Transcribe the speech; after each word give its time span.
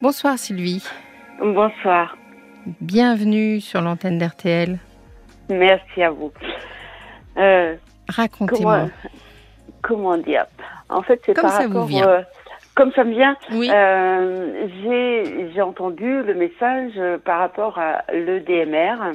Bonsoir 0.00 0.38
Sylvie. 0.38 0.82
Bonsoir. 1.40 2.16
Bienvenue 2.80 3.60
sur 3.60 3.80
l'antenne 3.80 4.18
d'RTL. 4.18 4.78
Merci 5.48 6.02
à 6.02 6.10
vous. 6.10 6.32
Euh, 7.36 7.74
Racontez-moi. 8.08 8.88
Comment, 9.82 10.16
dire? 10.18 10.46
En 10.88 11.02
fait, 11.02 11.20
c'est 11.24 11.34
Comme 11.34 11.44
par 11.44 11.52
ça 11.52 11.66
vous 11.66 11.72
rapport. 11.74 11.86
vient. 11.86 12.08
euh, 12.08 12.22
comme 12.74 12.92
ça 12.92 13.04
me 13.04 13.12
vient, 13.12 13.36
Oui. 13.52 13.70
euh, 13.72 14.68
j'ai 15.54 15.60
entendu 15.62 16.22
le 16.22 16.34
message 16.34 16.92
par 17.24 17.40
rapport 17.40 17.78
à 17.78 18.02
l'EDMR 18.12 19.12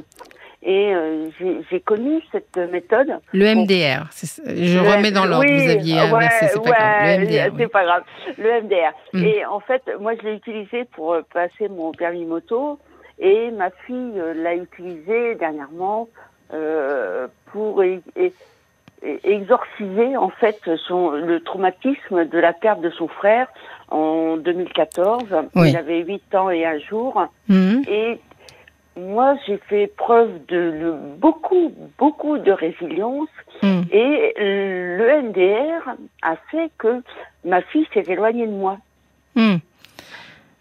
et 0.67 0.93
euh, 0.95 1.27
j'ai 1.69 1.79
connu 1.79 2.21
cette 2.31 2.57
méthode. 2.57 3.19
Le 3.33 3.53
MDR. 3.53 4.07
Je 4.47 4.79
Le- 4.79 4.89
remets 4.89 5.11
dans 5.11 5.25
l'ordre. 5.25 5.45
oui, 5.47 5.63
vous 5.63 5.69
aviez 5.71 5.93
ouais, 5.93 5.99
inversé, 5.99 6.47
c'est 6.47 6.63
pas 6.63 6.69
grave. 6.71 7.19
Le 7.19 7.25
ouais, 7.25 7.47
MDR. 7.49 7.53
oui. 7.55 7.67
Pas 7.67 7.83
grave. 7.83 8.03
Le 8.39 8.61
MDR. 8.63 8.91
Mm. 9.13 9.23
Et 9.23 9.45
en 9.45 9.59
fait, 9.59 9.83
moi, 9.99 10.13
je 10.19 10.27
l'ai 10.27 10.35
utilisé 10.35 10.85
pour 10.95 11.13
euh, 11.13 11.21
passer 11.31 11.69
mon 11.69 11.91
permis 11.91 12.25
moto 12.25 12.79
et 13.19 13.51
ma 13.51 13.69
fille 13.85 14.13
euh, 14.17 14.33
l'a 14.33 14.55
utilisé 14.55 15.35
dernièrement 15.35 16.09
euh, 16.53 17.27
pour 17.51 17.83
exorciser 19.23 20.17
en 20.17 20.29
fait 20.29 20.59
son 20.87 21.11
le 21.11 21.39
traumatisme 21.41 22.25
de 22.25 22.39
la 22.39 22.53
perte 22.53 22.81
de 22.81 22.89
son 22.89 23.07
frère 23.07 23.47
en 23.89 24.37
2014. 24.37 25.25
Oui. 25.55 25.69
Il 25.69 25.77
avait 25.77 25.99
8 26.03 26.33
ans 26.35 26.49
et 26.49 26.65
un 26.65 26.79
jour. 26.79 27.23
Et 27.49 28.19
moi, 28.97 29.37
j'ai 29.45 29.57
fait 29.69 29.87
preuve 29.97 30.31
de, 30.47 30.71
de 30.71 30.95
beaucoup, 31.17 31.73
beaucoup 31.97 32.37
de 32.37 32.51
résilience. 32.51 33.29
Mhm. 33.61 33.85
Et 33.91 34.33
le 34.37 35.21
NDR 35.23 35.95
a 36.21 36.35
fait 36.51 36.69
que 36.77 37.01
ma 37.43 37.61
fille 37.61 37.87
s'est 37.93 38.03
éloignée 38.07 38.47
de 38.47 38.51
moi. 38.51 38.77
Mhm. 39.35 39.59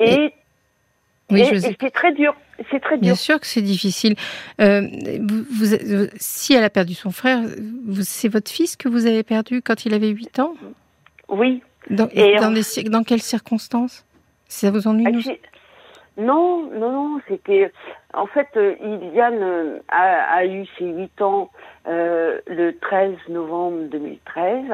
Et, 0.01 0.33
Oui, 1.31 1.41
et, 1.41 1.45
je 1.45 1.55
et 1.55 1.61
sais. 1.61 1.77
c'est 1.81 1.91
très 1.91 2.13
dur. 2.13 2.35
C'est 2.71 2.81
très 2.81 2.99
Bien 2.99 3.13
dur. 3.13 3.17
sûr 3.21 3.41
que 3.41 3.47
c'est 3.47 3.63
difficile. 3.63 4.15
Euh, 4.61 4.81
vous, 5.21 5.45
vous- 5.51 5.75
euh, 5.75 6.09
si 6.17 6.55
elle 6.55 6.63
a 6.65 6.71
perdu 6.71 6.95
son 6.95 7.11
frère, 7.11 7.41
c'est 8.03 8.29
votre 8.29 8.51
fils 8.51 8.77
que 8.77 8.89
vous 8.89 9.07
avez 9.07 9.23
perdu 9.25 9.61
quand 9.63 9.85
il 9.87 9.95
avait 9.95 10.09
8 10.09 10.39
ans? 10.39 10.55
Oui. 11.29 11.63
dans, 11.91 12.09
Et 12.13 12.37
dans, 12.37 12.49
en- 12.49 12.51
des 12.53 12.63
cir- 12.63 12.89
dans 12.91 13.03
quelles 13.03 13.23
circonstances? 13.23 14.05
Ça 14.49 14.71
vous 14.71 14.87
ennuie 14.87 15.05
Ah, 15.07 15.33
Non, 16.17 16.71
non, 16.73 16.93
non, 16.93 17.21
c'était... 17.29 17.73
En 18.13 18.27
fait, 18.27 18.47
euh, 18.57 18.75
Iliane 18.81 19.43
euh, 19.43 19.79
a, 19.89 20.37
a 20.37 20.45
eu 20.47 20.65
ses 20.79 20.85
8 20.85 21.21
ans 21.23 21.51
euh, 21.89 22.41
le 22.47 22.77
13 22.79 23.17
novembre 23.29 23.89
2013. 23.91 24.65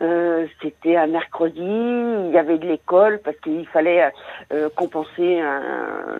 Euh, 0.00 0.46
c'était 0.62 0.94
un 0.96 1.08
mercredi, 1.08 1.60
il 1.60 2.30
y 2.32 2.38
avait 2.38 2.58
de 2.58 2.66
l'école 2.68 3.20
parce 3.24 3.36
qu'il 3.38 3.66
fallait 3.66 4.12
euh, 4.52 4.68
compenser 4.76 5.40
un, 5.40 6.18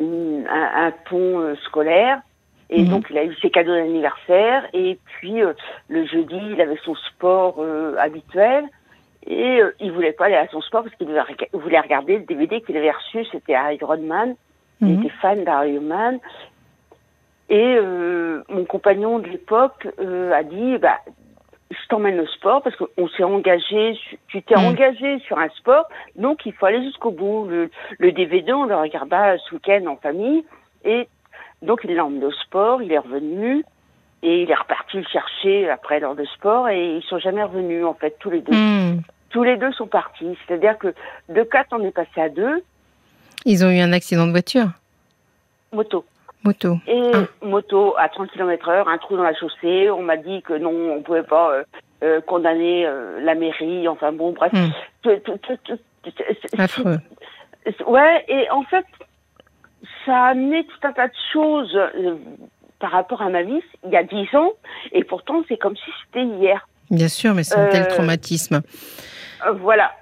un, 0.00 0.44
un 0.48 0.90
pont 1.08 1.38
euh, 1.40 1.54
scolaire. 1.66 2.20
Et 2.70 2.82
Mhm. 2.82 2.88
donc, 2.90 3.06
il 3.10 3.18
a 3.18 3.24
eu 3.24 3.34
ses 3.36 3.50
cadeaux 3.50 3.74
d'anniversaire. 3.74 4.66
Et 4.72 4.98
puis, 5.04 5.42
euh, 5.42 5.52
le 5.88 6.04
jeudi, 6.06 6.38
il 6.52 6.60
avait 6.60 6.78
son 6.84 6.94
sport 6.96 7.56
euh, 7.58 7.94
habituel. 7.98 8.64
Et 9.26 9.60
euh, 9.60 9.74
il 9.80 9.92
voulait 9.92 10.12
pas 10.12 10.26
aller 10.26 10.34
à 10.36 10.48
son 10.48 10.60
sport 10.62 10.82
parce 10.82 10.94
qu'il 10.96 11.06
voulait 11.06 11.20
rega- 11.20 11.48
voulait 11.52 11.80
regarder 11.80 12.16
le 12.18 12.24
DVD 12.24 12.60
qu'il 12.62 12.76
avait 12.76 12.90
reçu, 12.90 13.24
c'était 13.30 13.52
Iron 13.74 13.98
Man. 13.98 14.34
Il 14.80 14.88
Mhm. 14.88 14.98
était 15.00 15.14
fan 15.20 15.44
d'Iron 15.44 15.80
Man. 15.82 16.18
Et 17.48 17.76
euh, 17.78 18.42
mon 18.48 18.64
compagnon 18.64 19.18
de 19.18 19.28
l'époque 19.28 19.86
euh, 19.98 20.32
a 20.32 20.42
dit, 20.42 20.78
bah, 20.78 20.98
je 21.70 21.86
t'emmène 21.88 22.20
au 22.20 22.26
sport 22.26 22.62
parce 22.62 22.76
qu'on 22.76 23.08
s'est 23.08 23.24
engagé, 23.24 23.98
tu 24.28 24.42
t'es 24.42 24.56
Mhm. 24.56 24.64
engagé 24.66 25.18
sur 25.20 25.38
un 25.38 25.48
sport, 25.50 25.86
donc 26.16 26.46
il 26.46 26.52
faut 26.52 26.66
aller 26.66 26.82
jusqu'au 26.82 27.10
bout. 27.10 27.46
Le, 27.48 27.70
le 27.98 28.12
DVD, 28.12 28.52
on 28.52 28.64
le 28.64 28.76
regarda 28.76 29.36
ce 29.38 29.54
week-end 29.54 29.84
en 29.86 29.96
famille. 29.96 30.44
Et 30.84 31.08
donc 31.62 31.80
il 31.84 31.94
l'a 31.94 32.04
emmené 32.06 32.24
au 32.24 32.32
sport, 32.32 32.82
il 32.82 32.90
est 32.92 32.98
revenu. 32.98 33.64
Et 34.22 34.42
il 34.42 34.50
est 34.50 34.54
reparti 34.54 34.98
le 34.98 35.04
chercher 35.04 35.70
après 35.70 35.98
l'heure 36.00 36.14
de 36.14 36.24
sport 36.26 36.68
et 36.68 36.96
ils 36.96 37.02
sont 37.04 37.18
jamais 37.18 37.42
revenus 37.42 37.84
en 37.86 37.94
fait 37.94 38.16
tous 38.20 38.30
les 38.30 38.42
deux 38.42 38.52
Mhm. 38.52 39.00
tous 39.30 39.42
les 39.44 39.56
deux 39.56 39.72
sont 39.72 39.86
partis. 39.86 40.36
C'est-à-dire 40.46 40.76
que 40.78 40.94
de 41.30 41.42
quatre, 41.42 41.68
on 41.72 41.82
est 41.84 41.90
passé 41.90 42.20
à 42.20 42.28
deux, 42.28 42.62
Ils 43.46 43.64
ont 43.64 43.70
eu 43.70 43.78
un 43.80 43.92
accident 43.94 44.26
de 44.26 44.32
voiture 44.32 44.66
moto. 45.72 46.04
Moto. 46.44 46.76
Et 46.86 47.10
Ah. 47.14 47.18
moto 47.42 47.94
à 47.98 48.08
30 48.10 48.30
km 48.32 48.68
heure, 48.68 48.88
un 48.88 48.98
trou 48.98 49.16
dans 49.16 49.22
la 49.22 49.34
chaussée. 49.34 49.90
On 49.90 50.02
m'a 50.02 50.16
dit 50.16 50.42
que 50.42 50.54
non, 50.54 50.72
on 50.92 51.00
pouvait 51.02 51.22
pas 51.22 51.52
euh, 51.54 51.64
euh, 52.02 52.20
condamner 52.22 52.84
euh, 52.86 53.20
la 53.20 53.34
mairie. 53.34 53.86
Enfin 53.88 54.10
bon, 54.12 54.32
bref. 54.32 54.52
Tout- 55.02 55.16
tout- 55.24 55.38
tout- 55.42 55.56
tout- 55.64 55.78
c'est- 56.04 56.38
c'est- 56.42 56.60
Affreux. 56.60 56.98
Ouais, 57.86 58.24
et 58.28 58.50
en 58.50 58.62
fait, 58.64 58.86
ça 60.04 60.16
a 60.16 60.26
amené 60.30 60.64
tout 60.66 60.86
un 60.86 60.92
tas 60.92 61.08
de 61.08 61.14
choses 61.32 61.78
par 62.80 62.90
rapport 62.90 63.22
à 63.22 63.28
ma 63.28 63.42
vie 63.42 63.60
il 63.84 63.90
y 63.90 63.96
a 63.96 64.02
dix 64.02 64.26
ans. 64.34 64.52
Et 64.92 65.04
pourtant, 65.04 65.42
c'est 65.48 65.56
comme 65.58 65.76
si 65.76 65.90
c'était 66.04 66.24
hier. 66.24 66.66
Bien 66.90 67.08
sûr, 67.08 67.34
mais 67.34 67.44
c'est 67.44 67.54
un 67.56 67.68
tel 67.68 67.82
Euh, 67.84 67.86
traumatisme. 67.86 68.62
Euh, 69.46 69.52
voilà. 69.52 69.92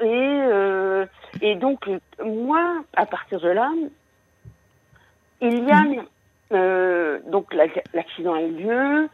Et, 0.00 0.04
euh, 0.04 1.06
et 1.40 1.54
donc, 1.54 1.88
moi, 2.22 2.82
à 2.94 3.06
partir 3.06 3.40
de 3.40 3.48
là, 3.48 3.70
Iliane, 5.40 6.04
euh, 6.52 7.18
donc 7.28 7.52
la- 7.54 7.66
l'accident 7.94 8.34
a 8.34 8.42
eu 8.42 8.50
lieu, 8.52 9.08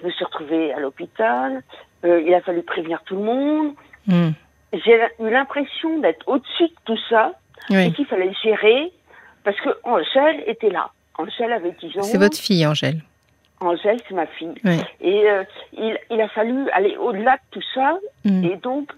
je 0.00 0.04
me 0.06 0.10
suis 0.10 0.24
retrouvée 0.24 0.72
à 0.72 0.80
l'hôpital, 0.80 1.62
euh, 2.04 2.20
il 2.24 2.32
a 2.34 2.40
fallu 2.40 2.62
prévenir 2.62 3.02
tout 3.04 3.16
le 3.16 3.22
monde. 3.22 3.74
Mhm. 4.06 4.32
J'ai 4.72 5.00
eu 5.20 5.30
l'impression 5.30 5.98
d'être 5.98 6.26
au-dessus 6.28 6.68
de 6.68 6.74
tout 6.84 6.98
ça 7.08 7.32
et 7.70 7.92
qu'il 7.92 8.06
fallait 8.06 8.32
gérer 8.42 8.92
parce 9.44 9.58
que 9.60 9.70
Angèle 9.84 10.42
était 10.46 10.70
là. 10.70 10.90
Angèle 11.18 11.52
avait 11.52 11.72
10 11.72 11.98
ans. 11.98 12.02
C'est 12.02 12.18
votre 12.18 12.38
fille, 12.38 12.64
Angèle. 12.66 13.02
Angèle, 13.60 13.98
c'est 14.08 14.14
ma 14.14 14.26
fille. 14.26 14.54
Oui. 14.64 14.78
Et 15.00 15.28
euh, 15.28 15.42
il, 15.72 15.98
il 16.10 16.20
a 16.20 16.28
fallu 16.28 16.70
aller 16.70 16.96
au-delà 16.96 17.34
de 17.36 17.40
tout 17.50 17.66
ça. 17.74 17.98
Mhm. 18.24 18.44
Et 18.44 18.56
donc, 18.56 18.90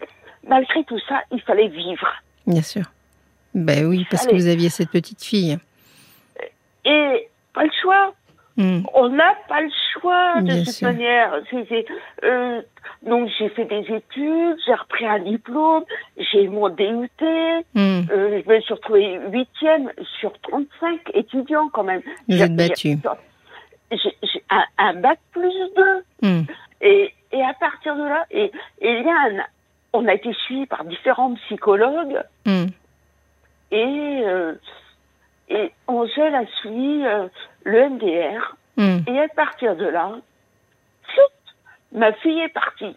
malgré 0.47 0.84
tout 0.84 0.98
ça, 1.09 1.22
il 1.32 1.41
fallait 1.41 1.69
vivre. 1.69 2.06
Bien 2.47 2.62
sûr. 2.62 2.84
Ben 3.54 3.86
oui, 3.86 4.06
parce 4.10 4.26
que 4.26 4.34
vous 4.34 4.47
aviez 4.47 4.69
cette 4.69 4.91
petite 4.91 5.25
fille. 5.25 5.59
Et 6.84 7.28
pas 7.54 7.64
le 7.64 7.70
choix. 7.82 8.14
Mhm. 8.56 8.84
On 8.94 9.09
n'a 9.09 9.34
pas 9.48 9.62
le 9.62 9.70
choix 9.94 10.41
de 10.41 10.47
Bien 10.47 10.64
sûr. 10.66 10.88
manière. 10.88 11.32
Euh, 12.25 12.62
donc 13.03 13.28
j'ai 13.38 13.49
fait 13.50 13.65
des 13.65 13.81
études, 13.94 14.56
j'ai 14.66 14.75
repris 14.75 15.06
un 15.06 15.19
diplôme, 15.21 15.84
j'ai 16.19 16.49
mon 16.49 16.69
DUT, 16.69 17.09
Mhm. 17.75 18.06
euh, 18.11 18.43
je 18.44 18.49
me 18.53 18.61
suis 18.61 18.75
retrouvée 18.75 19.19
huitième 19.31 19.91
sur 20.21 20.33
35 20.43 21.00
étudiants 21.15 21.69
quand 21.72 21.84
même. 21.84 22.03
Vous 22.28 22.43
êtes 22.43 22.55
battue. 22.55 22.97
J'ai 23.93 24.43
un, 24.50 24.65
un 24.78 24.94
bac 24.94 25.19
plus 25.33 25.53
deux. 25.77 26.05
Mhm. 26.22 26.47
Et, 26.83 27.12
et 27.33 27.43
à 27.43 27.55
partir 27.55 27.97
de 27.97 28.03
là, 28.05 28.25
et, 28.31 28.50
et 28.81 29.03
Liane, 29.03 29.44
on 29.93 30.06
a 30.06 30.15
été 30.15 30.33
suivis 30.47 30.66
par 30.66 30.84
différents 30.84 31.34
psychologues 31.47 32.22
Mhm. 32.47 32.69
et, 33.72 34.22
euh, 34.27 34.55
et 35.49 35.72
Angèle 35.89 36.34
a 36.34 36.47
suivi 36.60 37.03
euh, 37.05 37.27
le 37.65 37.89
MDR. 37.91 38.56
Et 39.06 39.19
à 39.21 39.28
partir 39.28 39.77
de 39.77 39.84
là, 39.84 40.12
ma 41.93 42.12
fille 42.15 42.41
est 42.41 42.53
partie. 42.53 42.97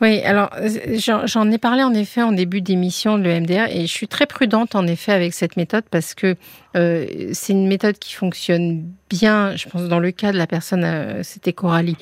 Oui, 0.00 0.22
alors 0.22 0.48
euh, 0.56 0.68
j'en 0.94 1.26
j'en 1.26 1.50
ai 1.50 1.58
parlé 1.58 1.82
en 1.82 1.92
effet 1.92 2.22
en 2.22 2.32
début 2.32 2.62
d'émission 2.62 3.18
de 3.18 3.24
l'EMDR 3.24 3.66
et 3.70 3.82
je 3.82 3.92
suis 3.92 4.08
très 4.08 4.24
prudente 4.24 4.74
en 4.74 4.86
effet 4.86 5.12
avec 5.12 5.34
cette 5.34 5.56
méthode 5.56 5.84
parce 5.90 6.14
que 6.14 6.36
euh, 6.74 7.06
c'est 7.32 7.52
une 7.52 7.66
méthode 7.66 7.98
qui 7.98 8.14
fonctionne 8.14 8.90
bien, 9.10 9.56
je 9.56 9.68
pense 9.68 9.88
dans 9.88 9.98
le 9.98 10.10
cas 10.10 10.32
de 10.32 10.38
la 10.38 10.46
personne, 10.46 10.84
euh, 10.84 11.22
c'était 11.22 11.52
Coralie, 11.52 11.98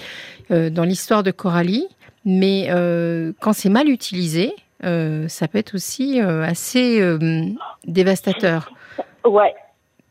euh, 0.52 0.70
dans 0.70 0.84
l'histoire 0.84 1.24
de 1.24 1.32
Coralie, 1.32 1.88
mais 2.24 2.68
euh, 2.70 3.32
quand 3.40 3.52
c'est 3.52 3.68
mal 3.68 3.88
utilisé, 3.88 4.54
euh, 4.84 5.26
ça 5.26 5.48
peut 5.48 5.58
être 5.58 5.74
aussi 5.74 6.20
euh, 6.20 6.44
assez 6.44 7.00
euh, 7.00 7.18
dévastateur. 7.84 8.70
Ouais, 9.24 9.54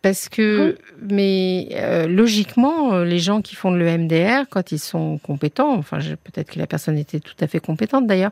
Parce 0.07 0.29
que, 0.29 0.77
mais 1.01 1.67
euh, 1.73 2.07
logiquement, 2.07 2.93
euh, 2.93 3.03
les 3.03 3.19
gens 3.19 3.41
qui 3.41 3.55
font 3.55 3.71
de 3.71 3.77
l'EMDR, 3.77 4.45
quand 4.49 4.71
ils 4.71 4.79
sont 4.79 5.17
compétents, 5.17 5.73
enfin 5.73 5.97
peut-être 5.99 6.51
que 6.53 6.59
la 6.59 6.67
personne 6.67 6.97
était 6.97 7.19
tout 7.19 7.35
à 7.41 7.47
fait 7.47 7.59
compétente 7.59 8.07
d'ailleurs, 8.07 8.31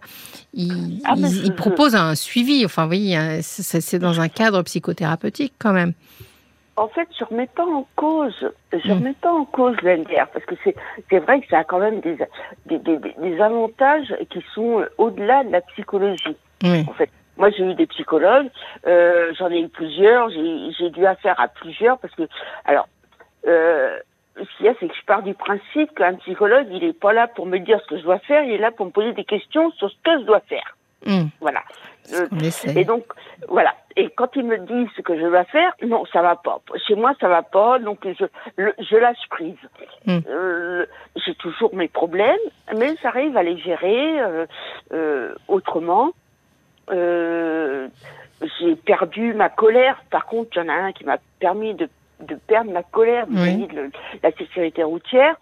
ils, 0.54 1.02
Ah, 1.06 1.16
ils- 1.18 1.46
ils 1.48 1.54
proposent 1.56 1.96
un 1.96 2.16
suivi. 2.16 2.64
Enfin, 2.66 2.84
vous 2.84 2.90
voyez, 2.90 3.16
un- 3.18 3.40
c'est 3.42 4.00
dans 4.00 4.22
un 4.22 4.30
cadre 4.30 4.62
psychothérapeutique 4.64 5.54
quand 5.60 5.74
même. 5.74 5.94
en 6.78 6.90
fait, 6.90 7.08
je 7.18 7.24
remets 7.24 7.48
pas 7.56 7.66
en 7.66 7.88
cause, 7.96 8.36
je 8.74 8.90
Mm. 8.90 8.98
remets 8.98 9.16
pas 9.22 9.32
en 9.32 9.46
cause 9.46 9.76
le 9.82 9.92
MDR 9.92 10.28
parce 10.34 10.44
que 10.46 10.56
c'est 10.64 10.76
c'est 11.10 11.20
vrai 11.20 11.40
que 11.40 11.48
ça 11.50 11.60
a 11.60 11.64
quand 11.64 11.80
même 11.80 12.02
des 12.02 12.18
des, 12.66 12.80
des, 12.80 12.98
des 13.22 13.40
avantages 13.42 14.14
qui 14.30 14.40
sont 14.54 14.80
euh, 14.82 14.86
au-delà 14.98 15.44
de 15.46 15.52
la 15.52 15.62
psychologie. 15.62 16.36
Oui. 16.64 16.84
En 16.90 16.94
fait, 16.94 17.10
moi 17.38 17.50
j'ai 17.52 17.64
eu 17.64 17.76
des 17.76 17.88
psychologues, 17.88 18.50
euh, 18.88 19.34
j'en 19.38 19.50
ai 19.50 19.62
eu 19.62 19.70
plusieurs, 19.70 20.30
j'ai 20.30 20.72
j'ai 20.78 20.90
dû 20.90 21.06
affaire 21.06 21.40
à 21.40 21.48
plusieurs 21.48 21.98
parce 22.00 22.14
que 22.16 22.24
alors 22.66 22.88
euh, 23.48 23.98
ce 24.38 24.58
qu'il 24.58 24.66
y 24.66 24.70
a, 24.70 24.74
c'est 24.80 24.88
que 24.88 24.96
je 24.96 25.06
pars 25.06 25.24
du 25.24 25.34
principe 25.34 25.94
qu'un 25.96 26.16
psychologue, 26.16 26.68
il 26.72 26.84
est 26.84 27.00
pas 27.00 27.14
là 27.14 27.28
pour 27.28 27.46
me 27.46 27.58
dire 27.58 27.80
ce 27.82 27.88
que 27.88 27.98
je 27.98 28.04
dois 28.04 28.20
faire, 28.20 28.44
il 28.44 28.52
est 28.52 28.58
là 28.58 28.72
pour 28.72 28.86
me 28.86 28.92
poser 28.92 29.14
des 29.14 29.24
questions 29.24 29.72
sur 29.72 29.90
ce 29.90 29.96
que 30.04 30.20
je 30.20 30.26
dois 30.26 30.42
faire. 30.42 30.76
Hmm. 31.06 31.28
Voilà. 31.40 31.62
et 32.76 32.84
donc, 32.84 33.06
voilà. 33.48 33.76
Et 33.96 34.10
quand 34.10 34.36
ils 34.36 34.44
me 34.44 34.58
disent 34.58 34.90
ce 34.98 35.02
que 35.02 35.16
je 35.16 35.26
dois 35.26 35.46
faire, 35.46 35.72
non, 35.86 36.04
ça 36.12 36.22
va 36.22 36.36
pas. 36.36 36.60
Chez 36.88 36.96
moi, 36.96 37.14
ça 37.22 37.28
va 37.28 37.44
pas, 37.44 37.80
donc 37.80 38.06
je, 38.06 38.26
je 38.58 38.96
lâche 38.98 39.30
prise. 39.30 39.56
Hmm. 40.06 40.20
Euh, 40.28 40.86
j'ai 41.16 41.36
toujours 41.36 41.74
mes 41.76 41.88
problèmes, 41.88 42.38
mais 42.76 42.96
j'arrive 43.02 43.38
à 43.38 43.44
les 43.44 43.58
gérer 43.58 44.20
euh, 44.20 44.46
euh, 46.92 47.88
j'ai 48.60 48.76
perdu 48.76 49.34
ma 49.34 49.50
colère. 49.50 50.04
Par 50.10 50.26
contre, 50.26 50.52
il 50.56 50.60
y 50.60 50.66
en 50.66 50.70
a 50.70 50.74
un 50.74 50.92
qui 50.92 51.06
m'a 51.06 51.18
permis 51.40 51.74
de, 51.74 51.90
de 52.22 52.36
perdre 52.36 52.72
ma 52.72 52.84
colère 52.84 53.26
vis 53.28 53.68
de 53.68 53.92
la 54.24 54.32
sécurité 54.32 54.84
routière. 54.84 55.36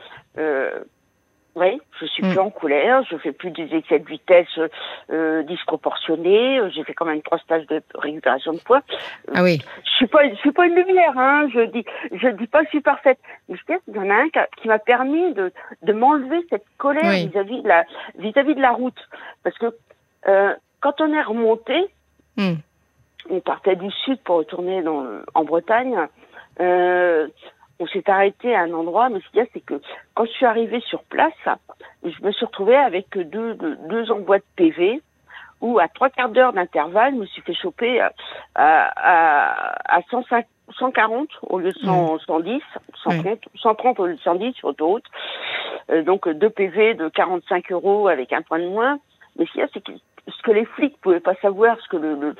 Oui, 1.55 1.79
je 1.99 2.07
suis 2.07 2.23
mm. 2.25 2.29
plus 2.31 2.39
en 2.39 2.49
colère, 2.49 3.03
je 3.11 3.15
fais 3.17 3.31
plus 3.31 3.51
des 3.51 3.75
excès 3.75 3.99
de 3.99 4.07
vitesse 4.07 4.47
euh, 5.11 5.43
disproportionnés, 5.43 6.59
j'ai 6.73 6.83
fait 6.83 6.95
quand 6.95 7.05
même 7.05 7.21
trois 7.21 7.37
stages 7.37 7.67
de 7.67 7.79
récupération 7.93 8.53
de 8.53 8.57
poids. 8.57 8.81
Ah 9.35 9.43
oui. 9.43 9.61
Je 9.85 9.91
suis 9.91 10.07
pas, 10.07 10.27
je 10.27 10.33
suis 10.35 10.51
pas 10.51 10.65
une 10.65 10.73
lumière, 10.73 11.13
hein. 11.15 11.47
Je 11.53 11.61
dis, 11.65 11.85
je 12.11 12.27
dis 12.29 12.47
pas 12.47 12.61
que 12.61 12.65
je 12.65 12.69
suis 12.69 12.81
parfaite. 12.81 13.19
Mais 13.49 13.55
je 13.55 13.63
qu'il 13.65 13.95
y 13.95 13.99
en 13.99 14.09
a 14.09 14.15
un 14.15 14.29
qui 14.57 14.67
m'a 14.67 14.79
permis 14.79 15.33
de, 15.35 15.51
de 15.83 15.93
m'enlever 15.93 16.43
cette 16.49 16.65
colère 16.79 17.11
vis-à-vis 17.11 17.61
de 17.61 17.67
la, 17.67 17.85
vis-à-vis 18.17 18.55
de 18.55 18.61
la 18.61 18.71
route, 18.71 19.07
parce 19.43 19.57
que 19.59 19.75
euh, 20.27 20.55
quand 20.83 20.99
on 20.99 21.13
est 21.13 21.21
remonté, 21.21 21.87
mm. 22.35 22.55
on 23.29 23.39
partait 23.39 23.77
du 23.77 23.89
sud 23.89 24.19
pour 24.23 24.35
retourner 24.35 24.81
dans, 24.83 25.05
en 25.33 25.45
Bretagne. 25.45 25.97
Euh, 26.59 27.29
on 27.79 27.87
s'est 27.87 28.07
arrêté 28.09 28.53
à 28.53 28.63
un 28.63 28.73
endroit, 28.73 29.07
mais 29.07 29.21
ce 29.21 29.29
qu'il 29.29 29.39
y 29.39 29.43
a, 29.43 29.45
c'est 29.53 29.61
que 29.61 29.81
quand 30.13 30.25
je 30.25 30.31
suis 30.31 30.45
arrivée 30.45 30.81
sur 30.81 31.01
place, 31.03 31.33
je 32.03 32.21
me 32.21 32.31
suis 32.33 32.45
retrouvée 32.45 32.75
avec 32.75 33.17
deux, 33.17 33.55
deux, 33.55 33.77
deux 33.87 34.11
envois 34.11 34.39
de 34.39 34.43
PV, 34.57 35.01
où 35.61 35.79
à 35.79 35.87
trois 35.87 36.09
quarts 36.09 36.29
d'heure 36.29 36.51
d'intervalle, 36.51 37.13
je 37.13 37.19
me 37.19 37.25
suis 37.27 37.41
fait 37.43 37.53
choper 37.53 38.01
à, 38.01 38.11
à, 38.55 39.97
à 39.97 40.01
140 40.09 41.29
au 41.43 41.59
lieu 41.59 41.71
de 41.71 41.79
110, 41.79 42.61
130, 43.05 43.39
130 43.55 43.99
au 44.01 44.05
lieu 44.07 44.15
de 44.15 44.19
110 44.19 44.53
sur 44.53 44.67
l'autoroute. 44.67 45.05
Euh, 45.89 46.03
donc 46.03 46.27
deux 46.27 46.49
PV 46.49 46.95
de 46.95 47.07
45 47.07 47.71
euros 47.71 48.09
avec 48.09 48.33
un 48.33 48.41
point 48.41 48.59
de 48.59 48.67
moins. 48.67 48.99
Mais 49.37 49.45
ce 49.45 49.51
qu'il 49.51 49.61
y 49.61 49.63
a, 49.63 49.67
c'est 49.73 49.83
que 49.83 49.93
ce 50.27 50.41
que 50.43 50.51
les 50.51 50.65
flics 50.65 50.97
pouvaient 51.01 51.19
pas 51.19 51.35
savoir, 51.35 51.77
ce 51.81 51.89
que 51.89 51.97
le, 51.97 52.15
le, 52.15 52.35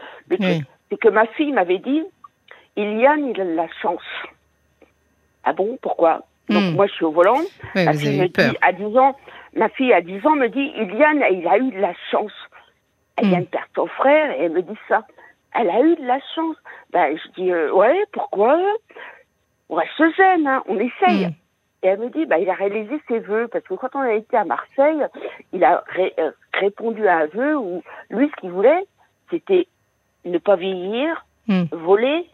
c'est 0.89 0.97
que 0.97 1.09
ma 1.09 1.25
fille 1.27 1.51
m'avait 1.51 1.79
dit, 1.79 2.03
Iliane, 2.75 3.27
il 3.29 3.41
a 3.41 3.43
la 3.43 3.67
chance. 3.81 4.01
Ah 5.43 5.53
bon, 5.53 5.77
pourquoi? 5.81 6.23
Donc 6.49 6.63
hmm. 6.63 6.75
moi 6.75 6.87
je 6.87 6.93
suis 6.93 7.05
au 7.05 7.11
volant. 7.11 7.41
ma 7.75 7.93
fille 7.93 8.19
me 8.19 8.27
dit, 8.27 8.57
à 8.61 8.71
10 8.71 8.97
ans, 8.97 9.15
ma 9.55 9.69
fille 9.69 9.93
à 9.93 10.01
10 10.01 10.25
ans 10.25 10.35
me 10.35 10.47
dit, 10.47 10.71
Iliane, 10.77 11.23
il 11.31 11.47
a 11.47 11.57
eu 11.57 11.71
de 11.71 11.79
la 11.79 11.93
chance. 12.11 12.33
Elle 13.17 13.27
vient 13.27 13.41
de 13.41 13.45
perdre 13.45 13.69
son 13.75 13.87
frère 13.87 14.31
et 14.31 14.45
elle 14.45 14.51
me 14.51 14.61
dit 14.61 14.77
ça. 14.87 15.05
Elle 15.53 15.69
a 15.69 15.81
eu 15.81 15.95
de 15.95 16.05
la 16.05 16.19
chance. 16.35 16.55
Ben, 16.91 17.15
je 17.15 17.41
dis, 17.41 17.51
euh, 17.51 17.71
ouais, 17.71 18.03
pourquoi? 18.11 18.59
On 19.69 19.75
reste 19.75 20.17
zen, 20.17 20.47
hein, 20.47 20.63
on 20.67 20.79
essaye. 20.79 21.27
Hmm. 21.27 21.33
Et 21.83 21.87
elle 21.87 21.99
me 21.99 22.09
dit, 22.09 22.25
bah, 22.25 22.39
il 22.39 22.49
a 22.49 22.53
réalisé 22.53 23.01
ses 23.09 23.19
vœux, 23.19 23.49
parce 23.49 23.65
que 23.65 23.73
quand 23.73 23.93
on 23.93 23.99
a 23.99 24.13
été 24.13 24.37
à 24.37 24.45
Marseille, 24.45 25.05
il 25.51 25.63
a 25.65 25.83
euh, 25.99 26.31
répondu 26.53 27.05
à 27.07 27.17
un 27.17 27.25
vœu 27.25 27.57
où 27.57 27.83
lui, 28.09 28.31
ce 28.33 28.41
qu'il 28.41 28.51
voulait, 28.51 28.85
c'était 29.29 29.67
ne 30.23 30.37
pas 30.37 30.55
vieillir, 30.55 31.25
hmm. 31.47 31.63
voler 31.71 32.25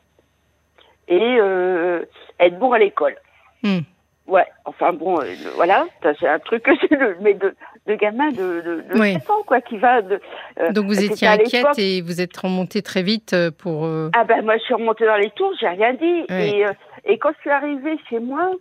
et 1.07 1.38
euh, 1.40 2.06
être 2.40 2.60
bon 2.60 2.74
à 2.74 2.78
l'école. 2.78 3.16
Hmm. 3.63 3.80
Ouais, 4.28 4.46
enfin 4.66 4.94
bon, 4.94 5.19
euh, 5.19 5.34
voilà, 5.56 5.88
c'est 6.04 6.28
un 6.28 6.38
truc 6.38 6.62
que 6.62 6.72
c'est 6.81 6.95
mais 7.19 7.34
de, 7.34 7.56
de 7.88 7.95
gamin 7.95 8.30
de, 8.30 8.62
de, 8.62 8.94
de 8.94 9.00
oui. 9.00 9.16
ans, 9.16 9.42
quoi, 9.48 9.60
qui 9.60 9.78
va. 9.80 10.04
De, 10.04 10.22
euh, 10.60 10.72
Donc 10.72 10.86
vous 10.86 11.04
étiez 11.04 11.28
inquiète 11.28 11.80
et 11.80 12.04
vous 12.04 12.22
êtes 12.22 12.38
remontée 12.38 12.84
très 12.84 13.02
vite 13.02 13.36
pour. 13.57 13.90
Ah 14.13 14.24
ben 14.25 14.44
moi 14.44 14.57
je 14.57 14.63
suis 14.66 14.75
remontée 14.75 15.07
dans 15.07 15.18
les 15.18 15.31
tours, 15.31 15.52
j'ai 15.60 15.69
rien 15.69 15.95
dit. 15.95 16.25
Et, 16.30 16.63
et 17.06 17.18
quand 17.18 17.31
je 17.38 17.40
suis 17.40 17.50
arrivée 17.50 17.98
chez 18.07 18.19
moi, 18.19 18.52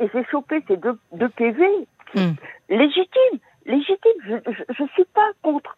et 0.00 0.08
j'ai 0.12 0.24
chopé 0.30 0.62
ces 0.68 0.76
deux, 0.76 0.98
deux 1.12 1.28
PV, 1.30 1.66
hmm. 2.14 2.32
légitimes, 2.68 3.38
légitimes, 3.64 4.20
je, 4.26 4.34
je, 4.68 4.84
suis 4.94 5.04
pas 5.12 5.30
contre. 5.42 5.76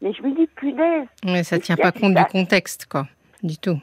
Mais 0.00 0.12
je 0.12 0.22
me 0.22 0.34
dis, 0.34 0.46
punaise. 0.56 1.06
Mais 1.24 1.44
ça 1.44 1.58
tient 1.58 1.76
pas 1.76 1.92
compte 1.92 2.14
du 2.14 2.24
contexte, 2.24 2.86
quoi, 2.86 3.06
du 3.42 3.56
tout 3.56 3.80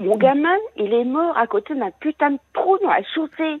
mon 0.00 0.16
gamin, 0.16 0.56
il 0.76 0.92
est 0.92 1.04
mort 1.04 1.36
à 1.36 1.46
côté 1.46 1.74
d'un 1.74 1.90
putain 2.00 2.32
de 2.32 2.38
trou 2.52 2.78
dans 2.78 2.88
la 2.88 3.02
chaussée. 3.14 3.60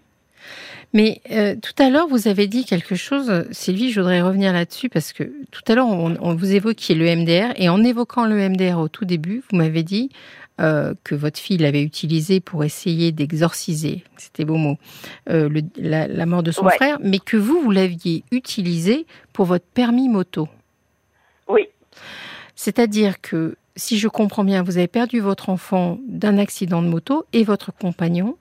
Mais 0.94 1.20
euh, 1.30 1.54
tout 1.54 1.82
à 1.82 1.90
l'heure, 1.90 2.08
vous 2.08 2.28
avez 2.28 2.46
dit 2.46 2.64
quelque 2.64 2.94
chose, 2.94 3.44
Sylvie, 3.50 3.90
je 3.90 4.00
voudrais 4.00 4.22
revenir 4.22 4.52
là-dessus 4.52 4.88
parce 4.88 5.12
que 5.12 5.24
tout 5.50 5.62
à 5.68 5.74
l'heure, 5.74 5.86
on, 5.86 6.34
vous 6.34 6.54
évoquiez 6.54 6.94
le 6.94 7.14
MDR 7.14 7.52
et 7.56 7.68
en 7.68 7.84
évoquant 7.84 8.24
le 8.24 8.48
MDR 8.48 8.78
au 8.78 8.88
tout 8.88 9.04
début, 9.04 9.42
vous 9.50 9.58
m'avez 9.58 9.82
dit 9.82 10.10
euh, 10.60 10.94
que 11.04 11.14
votre 11.14 11.38
fille 11.38 11.58
l'avait 11.58 11.82
utilisé 11.82 12.40
pour 12.40 12.64
essayer 12.64 13.12
d'exorciser, 13.12 14.02
c'était 14.16 14.44
beau 14.44 14.56
mot, 14.56 14.78
euh, 15.28 15.48
la, 15.76 16.26
mort 16.26 16.42
de 16.42 16.50
son 16.50 16.68
frère, 16.68 16.98
mais 17.02 17.18
que 17.18 17.36
vous, 17.36 17.60
vous 17.60 17.70
l'aviez 17.70 18.24
utilisé 18.32 19.06
pour 19.32 19.44
votre 19.44 19.66
permis 19.66 20.08
moto. 20.08 20.48
Oui. 21.48 21.68
C'est-à-dire 22.56 23.20
que 23.20 23.56
si 23.76 23.98
je 23.98 24.08
comprends 24.08 24.42
bien, 24.42 24.62
vous 24.62 24.78
avez 24.78 24.88
perdu 24.88 25.20
votre 25.20 25.50
enfant 25.50 26.00
d'un 26.08 26.38
accident 26.38 26.82
de 26.82 26.88
moto 26.88 27.24
et 27.32 27.44
votre 27.44 27.72
compagnon, 27.72 28.36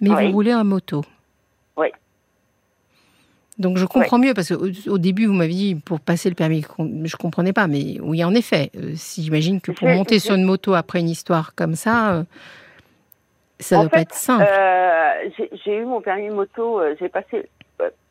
mais 0.00 0.08
vous 0.08 0.32
roulez 0.32 0.54
en 0.54 0.64
moto. 0.64 1.04
Oui. 1.76 1.88
Donc 3.58 3.76
je 3.76 3.84
comprends 3.84 4.18
mieux 4.18 4.34
parce 4.34 4.54
qu'au 4.54 4.98
début 4.98 5.26
vous 5.26 5.32
m'avez 5.32 5.52
dit 5.52 5.74
pour 5.74 6.00
passer 6.00 6.28
le 6.28 6.34
permis, 6.34 6.64
je 7.04 7.16
comprenais 7.16 7.52
pas, 7.52 7.66
mais 7.66 7.98
oui 8.00 8.24
en 8.24 8.34
effet, 8.34 8.70
euh, 8.76 8.92
si 8.94 9.22
j'imagine 9.22 9.60
que 9.60 9.72
pour 9.72 9.88
monter 9.88 10.18
sur 10.18 10.34
une 10.34 10.44
moto 10.44 10.74
après 10.74 11.00
une 11.00 11.08
histoire 11.08 11.54
comme 11.54 11.74
ça, 11.74 12.14
euh, 12.14 12.24
ça 13.58 13.76
ne 13.76 13.82
doit 13.82 13.90
pas 13.90 14.00
être 14.00 14.14
simple. 14.14 14.44
Euh, 14.48 15.30
j'ai 15.64 15.76
eu 15.76 15.84
mon 15.84 16.00
permis 16.00 16.30
moto, 16.30 16.80
j'ai 17.00 17.08
passé 17.08 17.48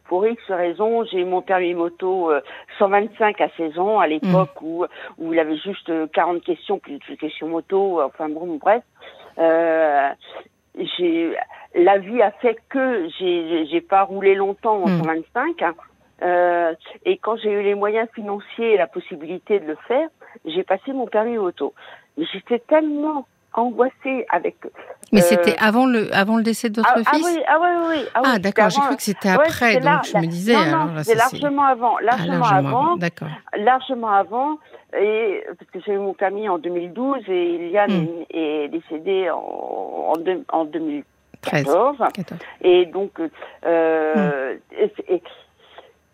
pour 0.07 0.25
X 0.25 0.41
raisons, 0.49 1.03
j'ai 1.05 1.19
eu 1.19 1.25
mon 1.25 1.41
permis 1.41 1.73
moto 1.73 2.31
125 2.79 3.39
euh, 3.39 3.45
à 3.45 3.49
16 3.57 3.79
ans, 3.79 3.99
à 3.99 4.07
l'époque 4.07 4.61
mm. 4.61 4.65
où, 4.65 4.85
où 5.17 5.33
il 5.33 5.39
avait 5.39 5.57
juste 5.57 5.91
40 6.11 6.37
euh, 6.37 6.39
questions, 6.39 6.79
plus 6.79 6.99
de 7.09 7.15
questions 7.15 7.47
moto, 7.47 8.01
enfin 8.01 8.29
bon, 8.29 8.57
bref. 8.57 8.83
Euh, 9.37 10.09
j'ai 10.97 11.35
la 11.75 11.97
vie 11.97 12.21
a 12.21 12.31
fait 12.31 12.57
que 12.69 13.07
j'ai 13.19 13.65
j'ai 13.67 13.81
pas 13.81 14.03
roulé 14.03 14.35
longtemps 14.35 14.83
en 14.83 14.87
125 14.87 15.61
mm. 15.61 15.63
hein. 15.63 15.73
euh, 16.23 16.73
et 17.05 17.17
quand 17.17 17.37
j'ai 17.37 17.51
eu 17.51 17.63
les 17.63 17.75
moyens 17.75 18.07
financiers 18.13 18.73
et 18.73 18.77
la 18.77 18.87
possibilité 18.87 19.59
de 19.59 19.65
le 19.65 19.77
faire 19.87 20.09
j'ai 20.45 20.63
passé 20.63 20.93
mon 20.93 21.07
permis 21.07 21.37
moto 21.37 21.73
mais 22.17 22.25
j'étais 22.31 22.59
tellement 22.59 23.25
angoissée 23.57 24.25
avec. 24.29 24.55
Mais 25.11 25.21
c'était 25.21 25.53
euh, 25.53 25.65
avant 25.67 25.85
le, 25.85 26.13
avant 26.13 26.37
le 26.37 26.43
décès 26.43 26.69
de 26.69 26.77
votre 26.77 26.89
ah, 26.93 27.01
ah 27.05 27.13
fils 27.15 27.25
Ah 27.25 27.29
oui, 27.29 27.43
ah 27.47 27.57
oui, 27.61 27.67
oui. 27.89 28.05
Ah, 28.13 28.21
ah 28.25 28.39
d'accord, 28.39 28.69
j'ai 28.69 28.81
cru 28.81 28.95
que 28.95 29.01
c'était 29.01 29.29
après, 29.29 29.79
donc 29.79 30.03
je 30.05 30.17
me 30.17 30.27
disais. 30.27 30.53
Non, 30.53 30.85
non, 30.85 31.03
c'est 31.03 31.15
largement 31.15 31.63
avant, 31.63 31.97
largement, 31.99 32.45
avant, 32.45 32.97
D'accord. 32.97 33.29
Largement 33.57 34.11
avant, 34.11 34.57
et, 34.95 35.43
parce 35.57 35.71
que 35.71 35.79
j'ai 35.85 35.93
eu 35.93 35.97
mon 35.97 36.13
permis 36.13 36.47
en 36.47 36.59
2012 36.59 37.23
et 37.27 37.55
Iliane 37.55 37.91
hmm. 37.91 38.25
est, 38.29 38.67
décédée 38.69 39.29
en, 39.29 40.13
en, 40.49 40.65
2014. 40.65 41.97
Et 42.61 42.85
donc, 42.85 43.19
euh, 43.65 44.55
hmm. 44.55 44.87
et, 45.09 45.21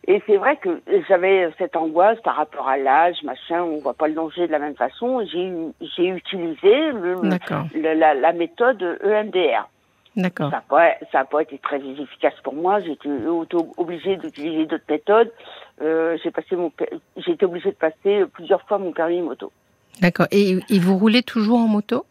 et 0.06 0.22
c'est 0.28 0.38
vrai 0.38 0.58
que 0.58 0.82
j'avais 1.08 1.50
cette 1.58 1.76
angoisse 1.76 2.20
par 2.22 2.36
rapport 2.36 2.68
à 2.68 2.78
l'âge, 2.78 3.24
machin, 3.24 3.62
on 3.62 3.78
voit 3.78 3.94
pas 3.94 4.08
le 4.08 4.14
danger 4.14 4.48
de 4.48 4.52
la 4.52 4.60
même 4.60 4.76
façon. 4.76 5.26
J'ai 5.26 6.08
utilisé 6.08 6.92
le, 6.92 7.22
la, 7.76 8.14
la, 8.14 8.34
méthode 8.34 8.82
EMDR. 9.02 9.70
D'accord. 10.18 10.52
Ça 10.52 10.58
n'a 10.58 11.24
pas, 11.24 11.26
pas 11.26 11.42
été 11.42 11.58
très 11.58 11.80
efficace 11.80 12.34
pour 12.44 12.54
moi. 12.54 12.82
J'étais 12.82 13.10
obligée 13.78 14.18
d'utiliser 14.18 14.66
d'autres 14.66 14.84
méthodes. 14.90 15.32
Euh, 15.82 16.18
j'ai 16.24 16.32
passé 16.32 16.56
mon, 16.56 16.72
j'ai 17.18 17.32
été 17.32 17.46
obligée 17.46 17.72
de 17.72 17.76
passer 17.76 18.26
plusieurs 18.34 18.62
fois 18.64 18.78
mon 18.78 18.92
permis 18.92 19.22
moto. 19.22 19.52
D'accord. 20.02 20.28
Et, 20.32 20.60
et 20.70 20.80
vous 20.80 20.98
roulez 20.98 21.24
toujours 21.24 21.60
en 21.60 21.68
moto? 21.68 22.06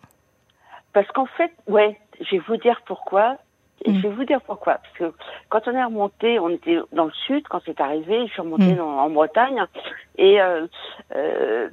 Parce 0.92 1.09
qu'en 1.12 1.26
fait, 1.26 1.52
ouais, 1.66 1.99
je 2.21 2.37
vais 2.37 2.42
vous 2.47 2.57
dire 2.57 2.83
pourquoi. 2.87 3.37
Et 3.85 3.90
mm. 3.90 3.97
je 3.97 4.02
vais 4.02 4.14
vous 4.14 4.25
dire 4.25 4.40
pourquoi. 4.42 4.75
Parce 4.75 4.95
que 4.95 5.16
quand 5.49 5.66
on 5.66 5.73
est 5.73 5.85
remonté, 5.85 6.38
on 6.38 6.50
était 6.50 6.78
dans 6.92 7.07
le 7.07 7.12
sud 7.26 7.47
quand 7.49 7.61
c'est 7.64 7.81
arrivé. 7.81 8.26
Je 8.26 8.33
suis 8.33 8.42
remontée 8.42 8.75
mm. 8.75 8.81
en 8.81 9.11
Bretagne 9.11 9.64
et 10.19 10.40
euh, 10.40 10.66
euh, 11.16 11.69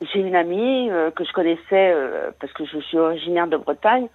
j'ai 0.00 0.20
une 0.20 0.34
amie 0.34 0.90
que 1.14 1.24
je 1.24 1.32
connaissais 1.32 1.94
parce 2.40 2.52
que 2.52 2.64
je 2.64 2.78
suis 2.80 2.98
originaire 2.98 3.46
de 3.46 3.56
Bretagne. 3.56 4.08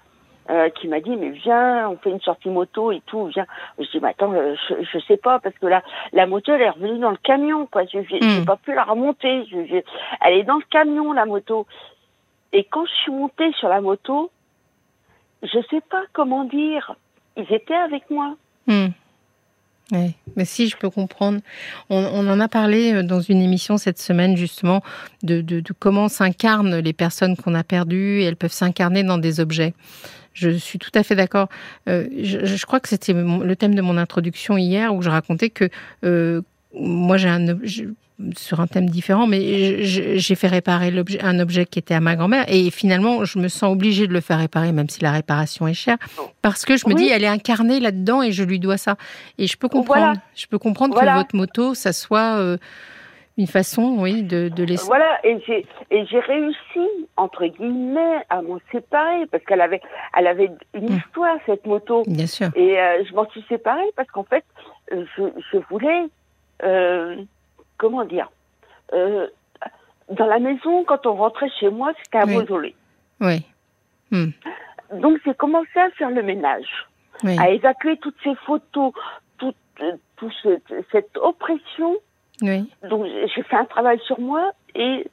Euh, 0.49 0.69
qui 0.69 0.87
m'a 0.87 1.01
dit 1.01 1.13
mais 1.17 1.31
viens 1.31 1.89
on 1.89 1.97
fait 1.97 2.09
une 2.09 2.21
sortie 2.21 2.49
moto 2.49 2.93
et 2.93 3.01
tout 3.05 3.25
viens 3.25 3.45
je 3.79 3.83
dis 3.91 3.99
mais 4.01 4.11
attends 4.11 4.31
je, 4.33 4.75
je 4.81 4.99
sais 4.99 5.17
pas 5.17 5.39
parce 5.39 5.57
que 5.57 5.65
là 5.65 5.83
la 6.13 6.25
moto 6.25 6.53
elle 6.53 6.61
est 6.61 6.69
revenue 6.69 6.99
dans 6.99 7.11
le 7.11 7.17
camion 7.17 7.65
quoi 7.65 7.83
je 7.83 7.99
j'ai 8.09 8.41
mm. 8.41 8.45
pas 8.45 8.55
pu 8.55 8.73
la 8.73 8.85
remonter 8.85 9.43
je, 9.51 9.81
elle 10.21 10.33
est 10.33 10.43
dans 10.45 10.55
le 10.55 10.63
camion 10.69 11.11
la 11.11 11.25
moto 11.25 11.67
et 12.53 12.63
quand 12.63 12.85
je 12.85 12.93
suis 13.03 13.11
montée 13.11 13.51
sur 13.59 13.67
la 13.67 13.81
moto 13.81 14.31
je 15.43 15.59
sais 15.69 15.81
pas 15.89 16.03
comment 16.13 16.45
dire. 16.45 16.95
Ils 17.35 17.53
étaient 17.53 17.75
avec 17.75 18.09
moi. 18.09 18.35
Hmm. 18.65 18.87
Oui, 19.91 20.15
mais 20.35 20.43
si 20.43 20.67
je 20.67 20.75
peux 20.75 20.89
comprendre. 20.89 21.39
On, 21.89 22.27
en 22.27 22.39
a 22.41 22.47
parlé 22.49 22.93
euh, 22.93 23.03
dans 23.03 23.21
une 23.21 23.41
émission 23.41 23.77
cette 23.77 23.99
semaine 23.99 24.35
justement 24.35 24.81
de, 25.23 25.39
de, 25.39 25.61
comment 25.79 26.09
s'incarnent 26.09 26.79
les 26.79 26.91
personnes 26.91 27.37
qu'on 27.37 27.53
a 27.53 27.63
perdues 27.63 28.19
et 28.19 28.23
elles 28.23 28.35
peuvent 28.35 28.51
s'incarner 28.51 29.03
dans 29.03 29.17
des 29.17 29.39
objets. 29.39 29.73
Je 30.37 30.51
suis 30.51 30.77
tout 30.77 30.91
à 30.93 31.01
fait 31.01 31.15
d'accord. 31.15 31.49
Euh, 31.89 32.07
je, 32.21 32.65
crois 32.65 32.79
que 32.79 32.87
c'était 32.87 33.13
le 33.13 33.55
thème 33.55 33.73
de 33.73 33.81
mon 33.81 33.97
introduction 33.97 34.55
hier 34.55 34.93
où 34.93 35.01
je 35.01 35.09
racontais 35.09 35.49
que 35.49 35.67
euh, 36.03 36.41
moi 36.73 37.17
j'ai 37.17 37.27
un 37.27 37.57
sur 38.35 38.59
un 38.59 38.67
thème 38.67 38.89
différent, 38.89 39.27
mais 39.27 39.83
j'ai 39.83 40.35
fait 40.35 40.47
réparer 40.47 40.93
un 41.21 41.39
objet 41.39 41.65
qui 41.65 41.79
était 41.79 41.93
à 41.93 41.99
ma 41.99 42.15
grand-mère 42.15 42.45
et 42.47 42.71
finalement 42.71 43.25
je 43.25 43.37
me 43.37 43.47
sens 43.47 43.71
obligée 43.71 44.07
de 44.07 44.13
le 44.13 44.21
faire 44.21 44.39
réparer, 44.39 44.71
même 44.71 44.89
si 44.89 45.01
la 45.01 45.11
réparation 45.11 45.67
est 45.67 45.75
chère, 45.75 45.97
parce 46.41 46.65
que 46.65 46.77
je 46.77 46.87
me 46.87 46.95
dis 46.95 47.07
elle 47.07 47.23
est 47.23 47.27
incarnée 47.27 47.79
là-dedans 47.79 48.23
et 48.23 48.31
je 48.31 48.43
lui 48.43 48.59
dois 48.59 48.77
ça. 48.77 48.95
Et 49.37 49.47
je 49.47 49.55
peux 49.57 49.69
comprendre, 49.69 50.19
je 50.35 50.47
peux 50.47 50.57
comprendre 50.57 50.99
que 50.99 51.15
votre 51.15 51.35
moto, 51.35 51.75
ça 51.75 51.93
soit 51.93 52.37
euh, 52.37 52.57
une 53.37 53.47
façon, 53.47 53.97
oui, 53.99 54.23
de, 54.23 54.49
de 54.49 54.63
laisser. 54.63 54.87
Voilà, 54.87 55.19
et 55.23 55.39
j'ai 55.45 55.65
et 55.91 56.05
j'ai 56.07 56.19
réussi 56.19 56.87
entre 57.17 57.45
guillemets 57.45 58.23
à 58.29 58.41
m'en 58.41 58.59
séparer 58.71 59.25
parce 59.27 59.43
qu'elle 59.45 59.61
avait 59.61 59.81
elle 60.17 60.27
avait 60.27 60.51
une 60.73 60.89
hum. 60.89 60.97
histoire 60.97 61.37
cette 61.45 61.65
moto. 61.65 62.03
Bien 62.07 62.27
sûr. 62.27 62.47
Et 62.55 62.79
euh, 62.79 63.03
je 63.07 63.13
m'en 63.13 63.29
suis 63.29 63.45
séparée 63.47 63.91
parce 63.95 64.09
qu'en 64.09 64.23
fait 64.23 64.43
je, 64.91 65.23
je 65.51 65.57
voulais 65.69 66.07
euh, 66.63 67.23
comment 67.77 68.05
dire, 68.05 68.29
euh, 68.93 69.27
dans 70.09 70.25
la 70.25 70.39
maison, 70.39 70.83
quand 70.85 71.05
on 71.05 71.15
rentrait 71.15 71.49
chez 71.59 71.69
moi, 71.69 71.93
c'était 72.03 72.19
un 72.19 72.27
oui. 72.27 72.75
Oui. 73.19 73.45
Hmm. 74.11 74.29
Donc 74.99 75.19
j'ai 75.25 75.33
commencé 75.33 75.79
à 75.79 75.89
faire 75.91 76.09
le 76.09 76.23
ménage, 76.23 76.87
à 77.23 77.49
évacuer 77.49 77.97
toutes 77.97 78.15
ces 78.23 78.35
photos, 78.45 78.93
toute, 79.37 79.55
toute 80.15 80.33
cette 80.91 81.17
oppression. 81.17 81.97
Oui. 82.41 82.69
Donc 82.89 83.05
j'ai 83.05 83.43
fait 83.43 83.55
un 83.55 83.65
travail 83.65 83.99
sur 84.05 84.19
moi 84.19 84.51
et 84.75 85.05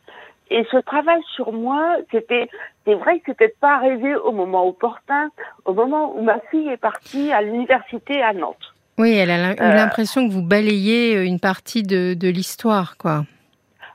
et 0.51 0.67
ce 0.71 0.77
travail 0.77 1.21
sur 1.35 1.53
moi, 1.53 1.97
c'était, 2.11 2.49
c'est 2.85 2.95
vrai 2.95 3.19
que 3.19 3.33
c'était 3.33 3.55
pas 3.61 3.77
arrivé 3.77 4.15
au 4.15 4.31
moment 4.31 4.69
opportun, 4.69 5.31
au 5.65 5.73
moment 5.73 6.17
où 6.17 6.23
ma 6.23 6.39
fille 6.51 6.69
est 6.69 6.77
partie 6.77 7.33
à 7.33 7.41
l'université 7.41 8.23
à 8.23 8.33
Nantes. 8.33 8.75
Oui, 8.99 9.15
elle 9.15 9.31
a 9.31 9.53
eu 9.53 9.57
euh, 9.61 9.75
l'impression 9.75 10.29
que 10.29 10.33
vous 10.33 10.43
balayez 10.43 11.17
euh, 11.17 11.25
une 11.25 11.41
partie 11.41 11.83
de, 11.83 12.15
de 12.15 12.29
l'histoire, 12.29 12.97
quoi. 12.99 13.25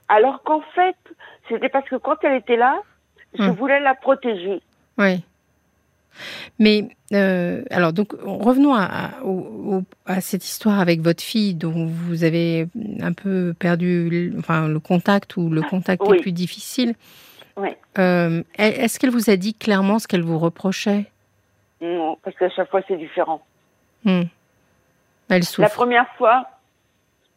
Alors 0.07 0.41
qu'en 0.43 0.61
fait, 0.73 0.97
c'était 1.47 1.69
parce 1.69 1.87
que 1.87 1.95
quand 1.95 2.17
elle 2.23 2.35
était 2.35 2.57
là, 2.57 2.81
je 3.37 3.43
hum. 3.43 3.51
voulais 3.51 3.79
la 3.79 3.93
protéger. 3.93 4.59
Oui. 4.97 5.23
Mais 6.59 6.89
euh, 7.13 7.63
alors 7.71 7.93
donc 7.93 8.13
revenons 8.23 8.73
à, 8.73 9.11
à, 10.05 10.21
cette 10.21 10.45
histoire 10.45 10.79
avec 10.79 11.01
votre 11.01 11.23
fille 11.23 11.53
dont 11.53 11.85
vous 11.85 12.23
avez 12.23 12.67
un 13.01 13.13
peu 13.13 13.53
perdu 13.57 14.09
le, 14.09 14.39
enfin, 14.39 14.67
le 14.67 14.79
contact 14.79 15.37
ou 15.37 15.49
le 15.49 15.61
contact 15.61 16.03
est 16.03 16.21
plus 16.21 16.31
difficile. 16.31 16.95
Oui. 17.57 17.69
Euh, 17.97 18.43
Est-ce 18.57 18.99
qu'elle 18.99 19.09
vous 19.09 19.29
a 19.29 19.35
dit 19.35 19.53
clairement 19.53 19.99
ce 19.99 20.07
qu'elle 20.07 20.23
vous 20.23 20.39
reprochait? 20.39 21.05
Non, 21.81 22.17
parce 22.23 22.35
qu'à 22.37 22.49
chaque 22.49 22.69
fois 22.69 22.81
c'est 22.87 22.97
différent. 22.97 23.41
Hum. 24.05 24.25
Elle 25.29 25.43
souffre. 25.43 25.61
La 25.61 25.69
première 25.69 26.07
fois, 26.17 26.45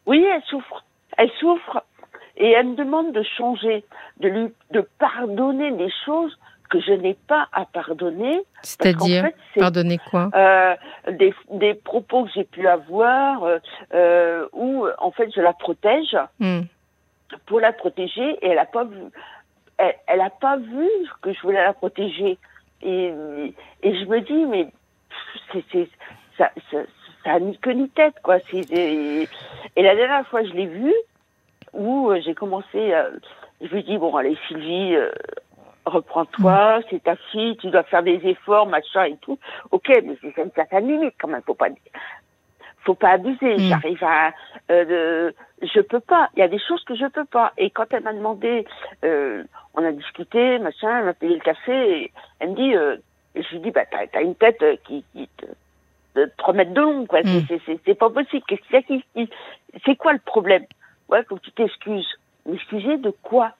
oui, 0.05 0.23
elle 0.23 0.41
souffre. 0.43 0.83
Elle 1.17 1.29
souffre 1.39 1.83
et 2.37 2.49
elle 2.49 2.69
me 2.69 2.75
demande 2.75 3.13
de 3.13 3.23
changer, 3.37 3.83
de 4.19 4.27
lui, 4.27 4.47
de 4.71 4.87
pardonner 4.99 5.71
des 5.71 5.91
choses 6.05 6.37
que 6.73 6.81
je 6.81 6.93
n'ai 6.93 7.13
pas 7.13 7.47
à 7.53 7.65
pardonner. 7.65 8.41
C'est-à-dire 8.63 9.29
pardonner 9.55 9.99
quoi? 10.09 10.31
euh, 10.33 10.75
des, 11.11 11.31
des, 11.51 11.75
propos 11.75 12.25
que 12.25 12.31
j'ai 12.33 12.45
pu 12.45 12.67
avoir 12.67 13.43
euh, 13.43 13.59
euh, 13.93 14.47
où 14.53 14.87
en 14.97 15.11
fait 15.11 15.29
je 15.35 15.39
la 15.39 15.53
protège 15.53 16.17
hmm. 16.39 16.61
pour 17.45 17.59
la 17.59 17.73
protéger 17.73 18.37
et 18.41 18.47
elle 18.47 18.57
a 18.57 18.65
pas 18.65 18.85
vu, 18.85 18.97
elle, 19.77 19.95
elle 20.07 20.21
a 20.21 20.31
pas 20.31 20.57
vu 20.57 20.89
que 21.21 21.31
je 21.31 21.41
voulais 21.41 21.63
la 21.63 21.73
protéger 21.73 22.39
et, 22.81 23.13
et 23.83 23.95
je 23.99 24.05
me 24.05 24.21
dis 24.21 24.45
mais 24.45 24.67
c'est 25.51 25.89
ça, 26.39 26.49
ça, 26.71 26.79
ça 27.23 27.39
ni 27.39 27.55
queue 27.59 27.73
ni 27.73 27.87
tête, 27.89 28.15
quoi. 28.23 28.37
Et 28.51 29.27
la 29.77 29.95
dernière 29.95 30.25
fois, 30.27 30.43
je 30.43 30.51
l'ai 30.53 30.65
vu, 30.65 30.91
où 31.73 32.11
j'ai 32.25 32.33
commencé, 32.33 32.91
je 33.61 33.67
lui 33.67 33.83
dis, 33.83 33.99
bon, 33.99 34.15
allez, 34.15 34.35
Sylvie, 34.47 34.95
euh, 34.95 35.11
reprends-toi, 35.85 36.79
mm. 36.79 36.83
c'est 36.89 37.03
ta 37.03 37.15
fille, 37.31 37.57
tu 37.57 37.69
dois 37.69 37.83
faire 37.83 38.03
des 38.03 38.19
efforts, 38.23 38.67
machin 38.67 39.05
et 39.05 39.17
tout. 39.21 39.37
Ok, 39.71 39.89
mais 39.89 40.17
c'est 40.21 40.41
une 40.41 40.51
certaine 40.51 40.87
limite 40.87 41.15
quand 41.19 41.27
même, 41.27 41.41
faut 41.45 41.53
pas, 41.53 41.69
faut 42.83 42.95
pas 42.95 43.11
abuser. 43.11 43.55
Mm. 43.55 43.69
J'arrive 43.69 44.03
à, 44.03 44.33
euh, 44.71 45.31
je 45.61 45.81
peux 45.81 45.99
pas. 45.99 46.29
Il 46.35 46.39
y 46.39 46.43
a 46.43 46.47
des 46.47 46.59
choses 46.59 46.83
que 46.83 46.95
je 46.95 47.05
peux 47.07 47.25
pas. 47.25 47.53
Et 47.57 47.69
quand 47.69 47.85
elle 47.91 48.03
m'a 48.03 48.13
demandé, 48.13 48.65
euh, 49.03 49.43
on 49.73 49.83
a 49.83 49.91
discuté, 49.91 50.59
machin, 50.59 50.99
elle 50.99 51.05
m'a 51.05 51.13
payé 51.13 51.35
le 51.35 51.41
café, 51.41 52.03
et 52.03 52.11
elle 52.39 52.51
me 52.51 52.55
dit, 52.55 52.75
euh, 52.75 52.97
je 53.35 53.49
lui 53.51 53.59
dis, 53.59 53.71
bah 53.71 53.85
t'as 53.89 54.19
as 54.19 54.21
une 54.21 54.35
tête 54.35 54.63
qui, 54.85 55.03
qui 55.13 55.27
te, 55.37 55.45
de 56.15 56.31
3 56.37 56.53
mètres 56.53 56.73
de 56.73 56.81
long, 56.81 57.05
quoi. 57.05 57.21
Mm. 57.21 57.47
C'est 57.85 57.95
pas 57.95 58.09
possible. 58.09 58.43
Qu'est-ce 58.47 58.61
qu'il 58.61 58.75
y 58.75 58.77
a 58.77 59.25
qui, 59.25 59.29
C'est 59.85 59.95
quoi 59.95 60.13
le 60.13 60.19
problème? 60.19 60.65
Ouais, 61.09 61.23
faut 61.23 61.35
que 61.35 61.41
tu 61.41 61.51
t'excuses. 61.51 62.19
M'excuser 62.45 62.97
de 62.97 63.09
quoi? 63.21 63.53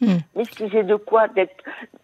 Mm. 0.00 0.18
M'excuser 0.36 0.82
de 0.82 0.96
quoi 0.96 1.28
D'être, 1.28 1.62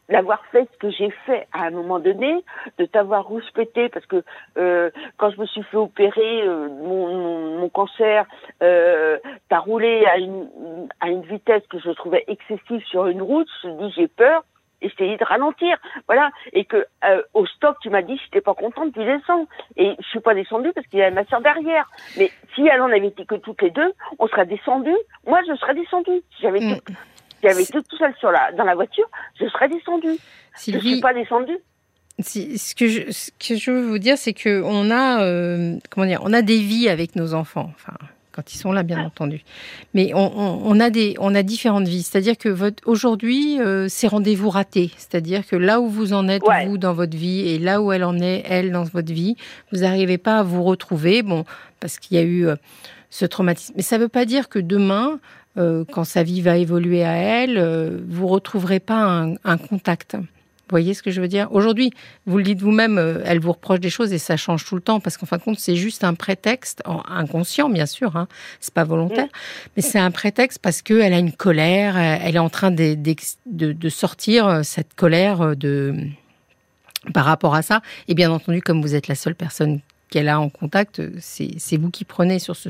d'avoir 0.09 0.44
fait 0.47 0.68
ce 0.73 0.78
que 0.78 0.90
j'ai 0.90 1.11
fait 1.26 1.47
à 1.52 1.64
un 1.64 1.70
moment 1.70 1.99
donné, 2.00 2.44
de 2.78 2.85
t'avoir 2.85 3.26
rouspété 3.26 3.88
parce 3.88 4.06
que 4.06 4.23
euh, 4.59 4.90
quand 5.16 5.30
je 5.30 5.40
me 5.40 5.47
suis 5.47 5.62
fait 5.64 5.76
opérer 5.76 6.42
euh, 6.42 6.68
mon, 6.68 7.59
mon, 7.59 7.68
cancer, 7.68 8.26
euh, 8.62 9.18
t'as 9.49 9.59
roulé 9.59 10.04
à 10.06 10.18
une, 10.18 10.49
à 11.00 11.09
une 11.09 11.23
vitesse 11.23 11.62
que 11.70 11.78
je 11.78 11.90
trouvais 11.90 12.25
excessive 12.26 12.82
sur 12.87 13.06
une 13.06 13.23
route. 13.23 13.49
Je 13.62 13.68
me 13.68 13.87
dis 13.87 13.94
j'ai 13.97 14.09
peur 14.09 14.44
et 14.82 14.88
je 14.88 14.94
t'ai 14.97 15.09
dit 15.09 15.16
de 15.16 15.25
ralentir, 15.25 15.76
voilà, 16.06 16.30
et 16.52 16.64
que 16.64 16.87
euh, 17.04 17.23
au 17.35 17.47
stop 17.47 17.76
tu 17.82 17.90
m'as 17.90 18.02
dit 18.02 18.18
si 18.18 18.30
t'es 18.30 18.40
pas 18.40 18.54
contente 18.54 18.92
tu 18.92 19.04
descends, 19.04 19.47
et 19.76 19.94
je 19.99 20.06
suis 20.09 20.20
pas 20.20 20.35
descendue 20.35 20.73
parce 20.75 20.87
qu'il 20.87 20.99
y 20.99 21.02
avait 21.02 21.14
ma 21.14 21.25
soeur 21.26 21.40
derrière, 21.40 21.88
mais 22.16 22.30
si 22.54 22.66
elle 22.66 22.80
en 22.80 22.87
avait 22.87 23.09
été 23.09 23.25
que 23.25 23.35
toutes 23.35 23.62
les 23.62 23.70
deux, 23.70 23.92
on 24.18 24.26
serait 24.28 24.47
descendu, 24.47 24.94
moi 25.26 25.40
je 25.47 25.54
serais 25.56 25.75
descendue, 25.75 26.23
si 26.35 26.42
j'avais 26.42 26.61
mm. 26.61 26.78
Tout, 27.40 27.49
j'avais 27.49 27.64
tout, 27.64 27.82
tout 27.82 27.97
seul 27.97 28.14
sur 28.18 28.30
la 28.30 28.52
dans 28.52 28.64
la 28.64 28.75
voiture, 28.75 29.09
je 29.38 29.47
serais 29.49 29.68
descendue, 29.68 30.18
je 30.56 30.78
suis 30.78 31.00
pas 31.00 31.14
descendue. 31.14 31.59
Si, 32.18 32.59
ce, 32.59 32.75
que 32.75 32.87
je, 32.87 33.11
ce 33.11 33.30
que 33.38 33.56
je 33.56 33.70
veux 33.70 33.87
vous 33.87 33.99
dire, 33.99 34.18
c'est 34.18 34.35
que 34.35 34.62
on 34.62 34.90
a, 34.90 35.23
euh, 35.23 35.76
comment 35.88 36.06
dire, 36.06 36.20
on 36.23 36.32
a 36.35 36.42
des 36.42 36.59
vies 36.59 36.88
avec 36.88 37.16
nos 37.16 37.32
enfants. 37.32 37.73
Enfin, 37.75 37.94
quand 38.32 38.54
ils 38.54 38.59
sont 38.59 38.73
là, 38.73 38.82
bien 38.82 39.04
entendu. 39.04 39.42
Mais 39.94 40.12
on, 40.14 40.80
a, 40.80 40.90
des, 40.90 41.14
on 41.18 41.35
a 41.35 41.42
différentes 41.42 41.88
vies. 41.88 42.02
C'est-à-dire 42.02 42.38
que 42.38 42.54
aujourd'hui, 42.85 43.61
euh, 43.61 43.87
c'est 43.88 44.06
rendez-vous 44.06 44.50
raté. 44.50 44.90
C'est-à-dire 44.97 45.47
que 45.47 45.56
là 45.56 45.80
où 45.80 45.88
vous 45.88 46.12
en 46.12 46.28
êtes, 46.28 46.42
vous, 46.66 46.78
dans 46.78 46.92
votre 46.92 47.16
vie, 47.16 47.49
et 47.49 47.59
là 47.59 47.82
où 47.82 47.92
elle 47.92 48.04
en 48.04 48.18
est, 48.18 48.44
elle, 48.49 48.70
dans 48.70 48.85
votre 48.85 49.12
vie, 49.12 49.37
vous 49.73 49.80
n'arrivez 49.80 50.18
pas 50.18 50.38
à 50.38 50.42
vous 50.42 50.62
retrouver. 50.62 51.23
Bon, 51.23 51.44
parce 51.80 51.99
qu'il 51.99 52.16
y 52.16 52.20
a 52.20 52.25
eu 52.25 52.47
euh, 52.47 52.56
ce 53.11 53.26
traumatisme. 53.26 53.75
Mais 53.76 53.82
ça 53.82 53.99
ne 53.99 54.02
veut 54.02 54.09
pas 54.09 54.25
dire 54.25 54.49
que 54.49 54.59
demain, 54.59 55.18
euh, 55.57 55.85
quand 55.90 56.04
sa 56.04 56.23
vie 56.23 56.40
va 56.40 56.57
évoluer 56.57 57.04
à 57.04 57.12
elle, 57.12 58.02
vous 58.09 58.26
retrouverez 58.26 58.80
pas 58.80 59.26
un 59.45 59.59
contact. 59.59 60.16
Vous 60.71 60.75
voyez 60.75 60.95
ce 60.95 61.02
que 61.02 61.11
je 61.11 61.21
veux 61.21 61.26
dire? 61.26 61.49
Aujourd'hui, 61.50 61.90
vous 62.26 62.38
le 62.38 62.45
dites 62.45 62.61
vous-même, 62.61 62.97
euh, 62.97 63.21
elle 63.25 63.40
vous 63.40 63.50
reproche 63.50 63.80
des 63.80 63.90
choses 63.90 64.12
et 64.12 64.19
ça 64.19 64.37
change 64.37 64.64
tout 64.64 64.76
le 64.76 64.80
temps 64.80 65.00
parce 65.00 65.16
qu'en 65.16 65.26
fin 65.26 65.37
de 65.37 65.42
compte, 65.42 65.59
c'est 65.59 65.75
juste 65.75 66.04
un 66.04 66.14
prétexte, 66.14 66.80
inconscient 67.09 67.69
bien 67.69 67.87
sûr, 67.87 68.14
hein, 68.16 68.28
c'est 68.61 68.73
pas 68.73 68.85
volontaire, 68.85 69.25
mm. 69.25 69.71
mais 69.75 69.83
c'est 69.83 69.99
un 69.99 70.12
prétexte 70.12 70.61
parce 70.61 70.80
qu'elle 70.80 71.12
a 71.12 71.19
une 71.19 71.33
colère, 71.33 71.97
euh, 71.97 72.19
elle 72.25 72.37
est 72.37 72.38
en 72.38 72.50
train 72.50 72.71
de, 72.71 72.95
de, 72.95 73.88
sortir 73.88 74.47
euh, 74.47 74.62
cette 74.62 74.95
colère 74.95 75.57
de 75.57 75.97
par 77.12 77.25
rapport 77.25 77.57
à 77.57 77.62
ça. 77.62 77.83
Et 78.07 78.14
bien 78.14 78.30
entendu, 78.30 78.61
comme 78.62 78.80
vous 78.80 78.95
êtes 78.95 79.09
la 79.09 79.16
seule 79.16 79.35
personne 79.35 79.80
qu'elle 80.10 80.28
a 80.28 80.40
en 80.40 80.48
contact, 80.48 81.02
c'est 81.20 81.76
vous 81.76 81.90
qui 81.90 82.04
prenez 82.04 82.38
sur 82.38 82.56
ce, 82.56 82.68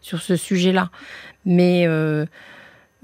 sur 0.00 0.22
ce 0.22 0.36
sujet-là. 0.36 0.90
Mais 1.44 1.86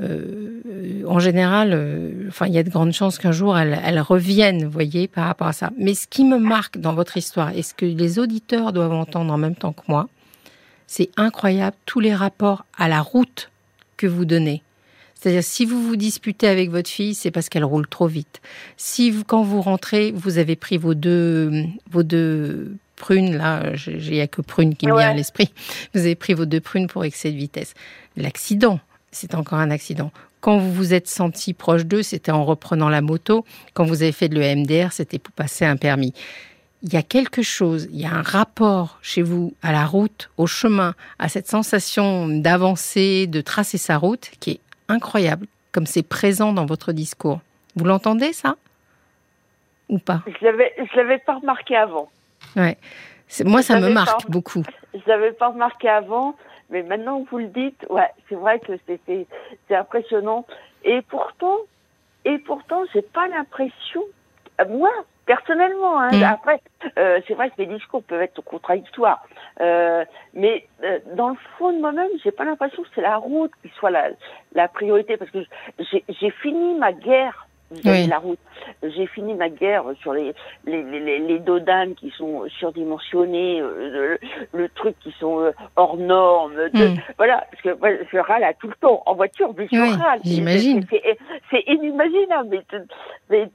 euh, 0.00 1.04
en 1.06 1.20
général, 1.20 1.70
euh, 1.72 2.26
enfin, 2.28 2.46
il 2.46 2.52
y 2.52 2.58
a 2.58 2.64
de 2.64 2.70
grandes 2.70 2.92
chances 2.92 3.18
qu'un 3.18 3.30
jour 3.30 3.56
elle, 3.56 3.80
elle, 3.84 4.00
revienne, 4.00 4.64
voyez, 4.66 5.06
par 5.06 5.26
rapport 5.26 5.46
à 5.46 5.52
ça. 5.52 5.70
Mais 5.78 5.94
ce 5.94 6.08
qui 6.08 6.24
me 6.24 6.38
marque 6.38 6.78
dans 6.78 6.94
votre 6.94 7.16
histoire, 7.16 7.50
et 7.56 7.62
ce 7.62 7.74
que 7.74 7.86
les 7.86 8.18
auditeurs 8.18 8.72
doivent 8.72 8.92
entendre 8.92 9.32
en 9.32 9.38
même 9.38 9.54
temps 9.54 9.72
que 9.72 9.82
moi, 9.86 10.08
c'est 10.86 11.10
incroyable 11.16 11.76
tous 11.86 12.00
les 12.00 12.14
rapports 12.14 12.64
à 12.76 12.88
la 12.88 13.00
route 13.00 13.50
que 13.96 14.06
vous 14.06 14.24
donnez. 14.24 14.62
C'est-à-dire, 15.14 15.44
si 15.44 15.64
vous 15.64 15.80
vous 15.80 15.96
disputez 15.96 16.48
avec 16.48 16.70
votre 16.70 16.90
fille, 16.90 17.14
c'est 17.14 17.30
parce 17.30 17.48
qu'elle 17.48 17.64
roule 17.64 17.86
trop 17.86 18.08
vite. 18.08 18.42
Si 18.76 19.14
quand 19.26 19.42
vous 19.42 19.62
rentrez, 19.62 20.12
vous 20.12 20.38
avez 20.38 20.56
pris 20.56 20.76
vos 20.76 20.94
deux, 20.94 21.50
vos 21.90 22.02
deux 22.02 22.76
prunes, 23.04 23.36
là, 23.36 23.62
il 23.86 24.10
n'y 24.10 24.20
a 24.22 24.26
que 24.26 24.40
prunes 24.40 24.74
qui 24.74 24.86
me 24.86 24.96
vient 24.96 25.10
à 25.10 25.14
l'esprit. 25.14 25.52
Vous 25.92 26.00
avez 26.00 26.14
pris 26.14 26.32
vos 26.32 26.46
deux 26.46 26.60
prunes 26.60 26.86
pour 26.86 27.04
excès 27.04 27.30
de 27.30 27.36
vitesse. 27.36 27.74
L'accident, 28.16 28.80
c'est 29.12 29.34
encore 29.34 29.58
un 29.58 29.70
accident. 29.70 30.10
Quand 30.40 30.56
vous 30.56 30.72
vous 30.72 30.94
êtes 30.94 31.08
senti 31.08 31.52
proche 31.52 31.84
d'eux, 31.84 32.02
c'était 32.02 32.32
en 32.32 32.46
reprenant 32.46 32.88
la 32.88 33.02
moto. 33.02 33.44
Quand 33.74 33.84
vous 33.84 34.02
avez 34.02 34.12
fait 34.12 34.30
de 34.30 34.38
l'EMDR, 34.38 34.92
c'était 34.92 35.18
pour 35.18 35.34
passer 35.34 35.66
un 35.66 35.76
permis. 35.76 36.14
il 36.84 36.92
y 36.92 36.96
a 36.98 37.02
quelque 37.02 37.42
chose, 37.42 37.88
il 37.90 38.00
y 38.00 38.04
a 38.04 38.12
un 38.12 38.22
rapport 38.22 38.98
chez 39.00 39.22
vous 39.22 39.54
à 39.62 39.72
la 39.72 39.86
route, 39.86 40.30
au 40.36 40.46
chemin, 40.46 40.94
à 41.18 41.30
cette 41.30 41.48
sensation 41.48 42.28
d'avancer, 42.28 43.26
de 43.26 43.40
tracer 43.40 43.78
sa 43.78 43.96
route, 43.96 44.30
qui 44.38 44.50
est 44.50 44.60
incroyable, 44.88 45.46
comme 45.72 45.86
c'est 45.86 46.02
présent 46.02 46.52
dans 46.52 46.66
votre 46.66 46.92
discours. 46.92 47.40
Vous 47.74 47.86
l'entendez, 47.86 48.34
ça? 48.34 48.56
Ou 49.88 49.98
pas? 49.98 50.22
Je 50.26 50.46
ne 50.46 50.96
l'avais 50.96 51.18
pas 51.18 51.36
remarqué 51.36 51.74
avant. 51.74 52.10
Ouais. 52.56 52.76
Moi, 53.44 53.62
ça 53.62 53.80
me 53.80 53.88
marque 53.88 54.30
beaucoup. 54.30 54.62
Je 54.92 54.98
ne 54.98 55.04
l'avais 55.06 55.32
pas 55.32 55.48
remarqué 55.48 55.88
avant, 55.88 56.36
mais 56.70 56.82
maintenant 56.82 57.22
que 57.22 57.30
vous 57.30 57.38
le 57.38 57.48
dites, 57.48 57.86
ouais, 57.90 58.10
c'est 58.28 58.34
vrai 58.34 58.60
que 58.60 58.72
c'est 58.86 59.74
impressionnant. 59.74 60.46
Et 60.84 61.02
pourtant, 61.02 61.56
et 62.24 62.38
pourtant, 62.38 62.82
j'ai 62.92 63.02
pas 63.02 63.26
l'impression, 63.28 64.02
moi, 64.68 64.90
personnellement, 65.26 66.00
hein, 66.00 66.10
mm. 66.12 66.22
après, 66.22 66.60
euh, 66.98 67.20
c'est 67.26 67.34
vrai 67.34 67.50
que 67.50 67.54
mes 67.58 67.66
discours 67.66 68.02
peuvent 68.02 68.22
être 68.22 68.40
contradictoires, 68.42 69.24
euh, 69.60 70.04
mais 70.34 70.66
euh, 70.82 70.98
dans 71.14 71.30
le 71.30 71.36
fond 71.56 71.72
de 71.72 71.80
moi-même, 71.80 72.08
j'ai 72.22 72.30
pas 72.30 72.44
l'impression 72.44 72.82
que 72.82 72.88
c'est 72.94 73.00
la 73.00 73.16
route 73.16 73.50
qui 73.62 73.70
soit 73.78 73.90
la, 73.90 74.10
la 74.52 74.68
priorité, 74.68 75.16
parce 75.16 75.30
que 75.30 75.44
j'ai 75.80 76.30
fini 76.42 76.74
ma 76.74 76.92
guerre 76.92 77.46
la 77.82 78.18
route. 78.18 78.38
J'ai 78.82 79.06
fini 79.06 79.34
ma 79.34 79.48
guerre 79.48 79.84
sur 80.00 80.12
les 80.12 80.34
les, 80.66 80.82
les, 80.82 81.18
les 81.18 81.38
dodanes 81.38 81.94
qui 81.94 82.10
sont 82.10 82.44
surdimensionnés, 82.58 83.60
euh, 83.60 84.16
le, 84.52 84.68
truc 84.70 84.96
qui 85.00 85.12
sont 85.18 85.40
euh, 85.40 85.52
hors 85.76 85.96
normes. 85.96 86.68
Hmm. 86.72 86.96
Voilà, 87.16 87.46
parce 87.50 87.62
que 87.62 87.78
moi, 87.78 87.90
je 88.12 88.18
râle 88.18 88.44
à 88.44 88.54
tout 88.54 88.68
le 88.68 88.74
temps 88.80 89.02
en 89.06 89.14
voiture, 89.14 89.52
mais 89.56 89.68
je 89.70 90.02
râle. 90.02 90.20
J'imagine. 90.24 90.86
C'est 91.50 91.64
inimaginable. 91.66 92.48
Mais, 92.50 92.80
mais 93.30 93.50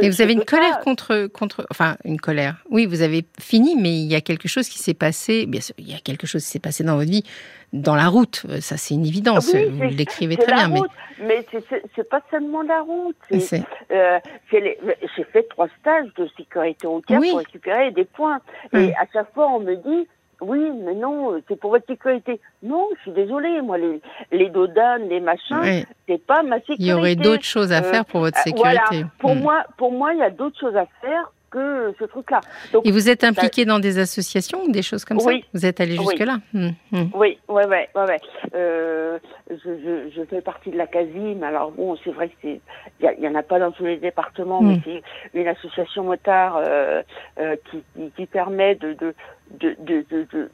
et 0.00 0.08
vous 0.08 0.22
avez 0.22 0.32
une 0.32 0.44
colère 0.44 0.80
contre, 0.80 1.26
contre, 1.26 1.66
enfin 1.70 1.96
une 2.04 2.20
colère. 2.20 2.56
Oui, 2.70 2.86
vous 2.86 3.02
avez 3.02 3.24
fini, 3.40 3.76
mais 3.76 3.90
il 3.90 4.06
y 4.06 4.14
a 4.14 4.20
quelque 4.20 4.48
chose 4.48 4.68
qui 4.68 4.78
s'est 4.78 4.94
passé. 4.94 5.46
Bien 5.46 5.60
sûr, 5.60 5.74
il 5.78 5.90
y 5.90 5.94
a 5.94 5.98
quelque 5.98 6.26
chose 6.26 6.44
qui 6.44 6.50
s'est 6.50 6.60
passé 6.60 6.84
dans 6.84 6.96
votre 6.96 7.10
vie, 7.10 7.24
dans 7.72 7.96
la 7.96 8.08
route. 8.08 8.46
Ça, 8.60 8.76
c'est 8.76 8.94
une 8.94 9.06
évidence. 9.06 9.54
vous 9.54 9.82
l'écrivez 9.82 10.36
très 10.36 10.52
bien, 10.52 10.68
route, 10.68 10.90
mais 11.20 11.44
mais 11.52 11.62
c'est 11.94 12.08
pas 12.08 12.22
seulement 12.30 12.62
la 12.62 12.80
route. 12.80 13.16
Euh, 13.30 14.18
J'ai 14.50 15.24
fait 15.32 15.48
trois 15.48 15.68
stages 15.80 16.12
de 16.16 16.28
sécurité 16.36 16.86
routière 16.86 17.20
pour 17.20 17.38
récupérer 17.38 17.90
des 17.90 18.04
points. 18.04 18.40
Et 18.72 18.76
hum. 18.76 18.92
à 19.00 19.06
chaque 19.12 19.32
fois, 19.34 19.48
on 19.48 19.60
me 19.60 19.76
dit 19.76 20.08
oui, 20.42 20.72
mais 20.84 20.94
non, 20.94 21.40
c'est 21.48 21.58
pour 21.58 21.70
votre 21.70 21.86
sécurité. 21.86 22.40
Non, 22.62 22.88
je 22.96 23.02
suis 23.02 23.12
désolée, 23.12 23.60
moi, 23.62 23.78
les, 23.78 24.00
les 24.32 24.48
dodanes, 24.50 25.08
les 25.08 25.20
machins, 25.20 25.84
c'est 26.08 26.24
pas 26.24 26.42
ma 26.42 26.56
sécurité. 26.56 26.82
Il 26.82 26.86
y 26.88 26.92
aurait 26.92 27.14
d'autres 27.14 27.44
choses 27.44 27.72
à 27.72 27.82
faire 27.82 28.04
pour 28.04 28.20
votre 28.20 28.38
euh, 28.38 28.42
sécurité. 28.42 29.06
Pour, 29.18 29.34
hmm. 29.34 29.40
moi, 29.40 29.64
pour 29.76 29.92
moi, 29.92 30.12
il 30.14 30.18
y 30.18 30.22
a 30.22 30.30
d'autres 30.30 30.58
choses 30.58 30.76
à 30.76 30.86
faire 31.00 31.32
que 31.52 31.94
ce 31.98 32.04
truc-là. 32.04 32.40
Et 32.84 32.90
vous 32.90 33.08
êtes 33.08 33.22
impliqué 33.24 33.64
dans 33.64 33.78
des 33.78 33.98
associations 33.98 34.64
ou 34.64 34.72
des 34.72 34.82
choses 34.82 35.04
comme 35.04 35.18
oui. 35.18 35.42
ça 35.42 35.48
Vous 35.54 35.66
êtes 35.66 35.80
allé 35.80 35.96
jusque-là 35.96 36.38
hmm, 36.52 36.70
hmm. 36.90 37.04
Oui, 37.14 37.38
ouais, 37.48 37.66
ouais, 37.66 37.88
ouais. 37.94 38.04
ouais. 38.04 38.20
Euh, 38.54 39.18
je, 39.50 39.56
je, 39.56 40.10
je, 40.16 40.24
fais 40.24 40.40
partie 40.40 40.70
de 40.70 40.78
la 40.78 40.86
CASIM. 40.86 41.42
Alors 41.42 41.70
bon, 41.70 41.96
c'est 42.02 42.10
vrai 42.10 42.28
que 42.28 42.34
c'est, 42.42 42.60
il 43.00 43.22
y, 43.24 43.28
en 43.28 43.34
a 43.34 43.42
pas 43.42 43.58
dans 43.58 43.70
tous 43.70 43.84
les 43.84 43.98
départements, 43.98 44.62
mais 44.62 44.78
c'est 44.84 45.02
une 45.34 45.48
association 45.48 46.04
motard 46.04 46.56
euh, 46.56 47.02
euh, 47.38 47.56
qui, 47.70 47.82
qui, 47.94 48.10
qui, 48.16 48.26
permet 48.26 48.74
de, 48.76 48.94
de, 48.94 49.14
de, 49.60 49.76
de, 49.78 50.26
de, 50.32 50.50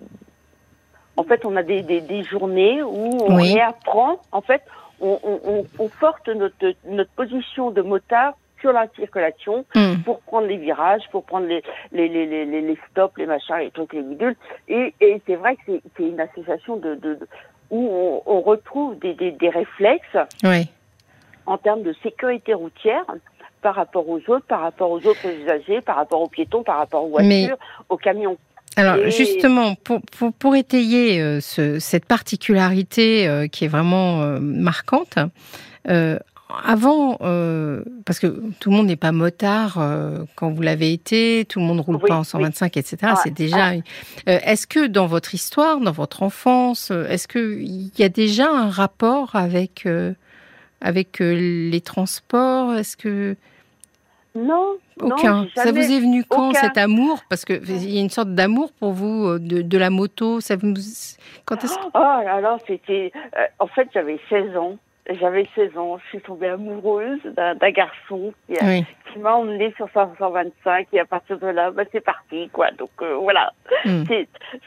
en 1.17 1.25
fait, 1.25 1.45
on 1.45 1.57
a 1.57 1.63
des, 1.63 1.83
des, 1.83 2.01
des 2.01 2.23
journées 2.23 2.83
où 2.83 3.11
on 3.23 3.37
réapprend. 3.37 4.21
En 4.33 4.41
fait, 4.41 4.63
on, 5.01 5.19
on, 5.25 5.65
notre, 6.35 6.75
notre 6.87 7.11
position 7.11 7.71
de 7.71 7.83
motard 7.83 8.35
sur 8.61 8.73
la 8.73 8.87
circulation 8.97 9.65
hmm. 9.75 10.03
pour 10.05 10.21
prendre 10.21 10.47
les 10.47 10.57
virages, 10.57 11.03
pour 11.11 11.25
prendre 11.25 11.47
les, 11.47 11.63
les, 11.93 12.09
les, 12.09 12.27
les, 12.27 12.61
les 12.61 12.79
stops, 12.91 13.17
les 13.17 13.27
machins, 13.27 13.57
les 13.61 13.71
trucs, 13.71 13.93
les 13.93 14.03
bidules. 14.03 14.37
Et, 14.69 14.95
et 15.01 15.21
c'est 15.27 15.37
vrai 15.37 15.57
que 15.57 15.73
c'est 15.97 16.03
une 16.03 16.21
association 16.21 16.77
de, 16.77 16.95
de, 16.97 17.19
où 17.71 17.89
on, 17.91 18.23
on, 18.27 18.41
retrouve 18.41 18.99
des, 18.99 19.15
des, 19.15 19.33
des 19.33 19.51
réflexes 19.51 20.17
oui. 20.45 20.69
en 21.47 21.59
termes 21.59 21.83
de 21.83 21.95
sécurité 22.03 22.55
routière 22.55 23.05
par 23.63 23.75
rapport 23.75 24.09
aux 24.09 24.21
autres, 24.29 24.47
par 24.47 24.61
rapport 24.61 24.91
aux 24.91 25.05
autres 25.07 25.27
usagers, 25.27 25.81
par 25.81 25.97
rapport 25.97 26.21
aux 26.21 26.29
piétons, 26.29 26.63
par 26.63 26.79
rapport 26.79 27.05
aux 27.05 27.09
voitures, 27.09 27.59
aux 27.89 27.97
camions. 27.97 28.39
Alors 28.77 29.11
justement, 29.11 29.75
pour, 29.75 30.01
pour, 30.17 30.33
pour 30.33 30.55
étayer 30.55 31.21
euh, 31.21 31.41
ce, 31.41 31.81
cette 31.81 32.05
particularité 32.05 33.27
euh, 33.27 33.49
qui 33.49 33.65
est 33.65 33.69
vraiment 33.69 34.23
euh, 34.23 34.39
marquante, 34.41 35.19
avant, 36.65 37.19
parce 38.05 38.19
que 38.19 38.27
tout 38.59 38.71
le 38.71 38.77
monde 38.77 38.87
n'est 38.87 38.97
pas 38.97 39.13
motard 39.13 39.79
quand 40.35 40.51
vous 40.51 40.63
l'avez 40.63 40.93
été, 40.93 41.45
tout 41.49 41.61
le 41.61 41.67
monde 41.67 41.81
roule 41.81 41.99
pas 41.99 42.17
en 42.17 42.25
125, 42.25 42.77
etc. 42.77 43.13
c'est 43.23 43.35
déjà. 43.35 43.73
est-ce 44.27 44.67
que 44.67 44.87
dans 44.87 45.07
votre 45.07 45.35
histoire, 45.35 45.81
dans 45.81 45.93
votre 45.93 46.23
enfance, 46.23 46.91
est-ce 46.91 47.29
que 47.29 47.59
il 47.61 47.91
y 47.99 48.03
a 48.03 48.09
déjà 48.09 48.51
un 48.51 48.71
rapport 48.71 49.37
avec 49.37 49.87
avec 50.81 51.19
les 51.21 51.81
transports? 51.81 52.75
Est-ce 52.75 52.97
que 52.97 53.37
non. 54.39 54.77
Aucun. 55.01 55.47
ça 55.55 55.71
vous 55.71 55.79
est 55.79 56.01
venu 56.01 56.25
quand 56.25 56.53
cet 56.53 56.77
amour? 56.77 57.21
Parce 57.29 57.45
que 57.45 57.53
il 57.53 57.91
y 57.91 57.99
a 57.99 58.01
une 58.01 58.11
sorte 58.11 58.35
d'amour 58.35 58.73
pour 58.73 58.93
vous 58.93 59.27
euh, 59.27 59.39
de, 59.39 59.63
de, 59.63 59.79
la 59.79 59.91
moto. 59.91 60.41
Ça 60.41 60.57
vous 60.57 60.75
quand 61.45 61.63
est-ce 61.65 61.75
Oh 61.95 61.99
alors 61.99 62.59
c'était. 62.67 63.13
Euh, 63.37 63.47
en 63.59 63.67
fait, 63.69 63.89
j'avais 63.93 64.19
16 64.29 64.57
ans. 64.57 64.77
J'avais 65.09 65.47
16 65.55 65.77
ans. 65.79 65.99
Je 65.99 66.09
suis 66.09 66.21
tombée 66.21 66.49
amoureuse 66.49 67.21
d'un 67.25 67.71
garçon 67.71 68.33
qui, 68.47 69.19
m'a 69.19 69.35
emmenée 69.35 69.73
sur 69.77 69.89
525 69.93 70.89
et 70.93 71.01
à 71.01 71.07
partir 71.07 71.39
de 71.39 71.47
là, 71.47 71.71
bah, 71.71 71.85
c'est 71.91 72.01
parti 72.01 72.49
quoi. 72.51 72.71
Donc 72.73 72.91
euh, 73.01 73.17
voilà. 73.17 73.53
Hmm. 73.85 74.05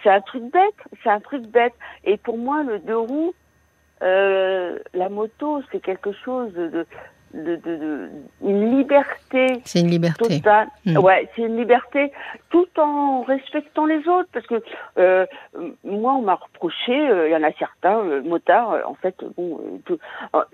C'est 0.04 0.10
un 0.10 0.22
truc 0.22 0.44
bête. 0.52 0.76
C'est 1.04 1.10
un 1.10 1.20
truc 1.20 1.44
bête. 1.44 1.74
Et 2.04 2.18
pour 2.18 2.38
moi, 2.38 2.64
le 2.64 2.80
deux 2.80 2.98
roues, 2.98 3.34
la 4.02 5.10
moto, 5.10 5.62
c'est 5.72 5.80
quelque 5.80 6.12
chose 6.12 6.54
de 6.54 6.86
de, 7.34 7.56
de, 7.56 7.76
de, 7.78 8.10
une 8.44 8.78
liberté. 8.78 9.62
C'est 9.66 9.80
une 9.80 9.90
liberté. 9.90 10.38
Totale. 10.38 10.68
Hmm. 10.86 10.98
Ouais, 10.98 11.30
c'est 11.36 11.44
une 11.44 11.58
liberté 11.58 12.12
tout 12.50 12.68
en 12.78 13.22
respectant 13.24 13.86
les 13.86 14.08
autres. 14.08 14.30
Parce 14.34 14.46
que 14.48 14.62
euh, 14.98 15.26
moi, 15.84 16.14
on 16.14 16.22
m'a 16.22 16.36
reproché, 16.36 16.94
euh, 16.94 17.28
il 17.28 17.32
y 17.32 17.36
en 17.36 17.44
a 17.44 17.52
certains, 17.54 18.00
euh, 18.00 18.22
motards, 18.22 18.72
euh, 18.72 18.82
en 18.86 18.96
fait, 18.96 19.16
bon, 19.38 19.60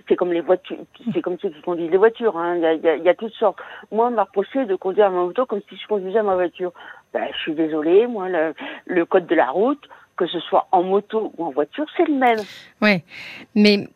c'est 0.07 0.15
comme 0.15 0.33
les 0.33 0.41
voitures, 0.41 0.77
c'est 1.13 1.21
comme 1.21 1.37
ceux 1.39 1.49
qui 1.49 1.61
conduisent 1.61 1.91
les 1.91 1.97
voitures, 1.97 2.37
hein, 2.37 2.55
il 2.55 2.61
y, 2.61 2.65
a, 2.65 2.73
y, 2.73 2.87
a, 2.87 2.95
y, 2.95 3.09
a, 3.09 3.13
toutes 3.15 3.33
sortes. 3.33 3.59
Moi, 3.91 4.07
on 4.07 4.11
m'a 4.11 4.23
reproché 4.23 4.65
de 4.65 4.75
conduire 4.75 5.11
ma 5.11 5.21
moto 5.21 5.45
comme 5.45 5.61
si 5.69 5.77
je 5.77 5.87
conduisais 5.87 6.21
ma 6.23 6.35
voiture. 6.35 6.71
Ben, 7.13 7.27
je 7.33 7.37
suis 7.39 7.53
désolée, 7.53 8.07
moi, 8.07 8.29
le, 8.29 8.53
le 8.85 9.05
code 9.05 9.27
de 9.27 9.35
la 9.35 9.49
route, 9.49 9.83
que 10.17 10.27
ce 10.27 10.39
soit 10.39 10.67
en 10.71 10.83
moto 10.83 11.31
ou 11.37 11.45
en 11.45 11.51
voiture, 11.51 11.85
c'est 11.95 12.07
le 12.07 12.15
même. 12.15 12.39
Ouais, 12.81 13.03
mais 13.55 13.87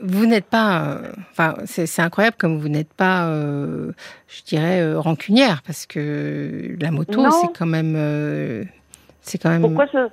vous 0.00 0.26
n'êtes 0.26 0.46
pas, 0.46 0.82
euh, 0.82 1.12
enfin, 1.30 1.54
c'est 1.64 2.02
incroyable 2.02 2.36
comme 2.38 2.58
vous 2.58 2.68
n'êtes 2.68 2.92
pas, 2.92 3.26
euh, 3.26 3.92
je 4.28 4.42
dirais, 4.42 4.80
euh, 4.80 5.00
rancunière 5.00 5.62
parce 5.66 5.86
que 5.86 6.76
la 6.80 6.90
moto, 6.90 7.28
c'est 7.30 7.58
quand 7.58 7.66
même, 7.66 8.66
c'est 9.20 9.38
quand 9.38 9.50
même. 9.50 9.62
Pourquoi 9.62 9.86
ce... 9.88 10.08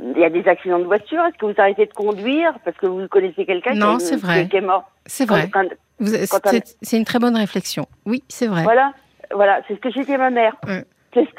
Il 0.00 0.18
y 0.18 0.24
a 0.24 0.30
des 0.30 0.48
accidents 0.48 0.78
de 0.78 0.84
voiture. 0.84 1.22
Est-ce 1.26 1.36
que 1.36 1.44
vous 1.44 1.54
arrêtez 1.58 1.84
de 1.84 1.92
conduire 1.92 2.58
parce 2.64 2.76
que 2.78 2.86
vous 2.86 3.06
connaissez 3.08 3.44
quelqu'un 3.44 3.72
qui, 3.72 3.76
est 3.76 4.60
mort 4.60 4.90
C'est 5.04 5.26
vrai. 5.26 5.50
C'est 6.82 6.96
une 6.96 7.04
très 7.04 7.18
bonne 7.18 7.36
réflexion. 7.36 7.86
Oui, 8.06 8.24
c'est 8.28 8.46
vrai. 8.46 8.62
Voilà, 8.62 8.94
voilà, 9.32 9.60
c'est 9.68 9.74
ce 9.74 9.80
que 9.80 9.90
j'ai 9.90 10.02
dit 10.04 10.14
à 10.14 10.18
ma 10.18 10.30
mère. 10.30 10.56
C'est 11.12 11.24
ce, 11.24 11.30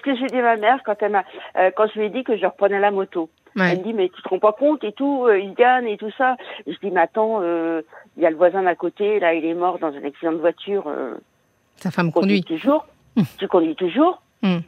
que 0.00 0.14
j'ai 0.16 0.26
dit 0.26 0.38
à 0.38 0.42
ma 0.42 0.56
mère 0.56 0.80
quand 0.84 0.96
elle 1.00 1.12
m'a, 1.12 1.24
quand 1.76 1.86
je 1.92 1.98
lui 1.98 2.06
ai 2.06 2.10
dit 2.10 2.24
que 2.24 2.36
je 2.36 2.46
reprenais 2.46 2.80
la 2.80 2.90
moto. 2.90 3.28
Elle 3.56 3.78
me 3.78 3.84
dit, 3.84 3.92
mais 3.92 4.08
tu 4.08 4.22
te 4.22 4.28
rends 4.28 4.38
pas 4.38 4.52
compte 4.52 4.84
et 4.84 4.92
tout, 4.92 5.26
euh, 5.26 5.38
il 5.38 5.54
gagne 5.54 5.86
et 5.86 5.96
tout 5.96 6.10
ça. 6.16 6.36
je 6.66 6.72
dis, 6.82 6.90
mais 6.90 7.00
attends, 7.00 7.40
euh, 7.42 7.82
il 8.16 8.22
y 8.22 8.26
a 8.26 8.30
le 8.30 8.36
voisin 8.36 8.62
d'à 8.62 8.74
côté, 8.74 9.18
là, 9.20 9.34
il 9.34 9.44
est 9.44 9.54
mort 9.54 9.78
dans 9.78 9.88
un 9.88 10.04
accident 10.04 10.32
de 10.32 10.38
voiture. 10.38 10.84
Euh, 10.86 11.14
Sa 11.76 11.90
femme 11.90 12.12
conduit. 12.12 12.42
toujours. 12.42 12.86
Hum. 13.16 13.24
Tu 13.38 13.48
conduis 13.48 13.74
toujours. 13.74 14.22
Hum. 14.42 14.62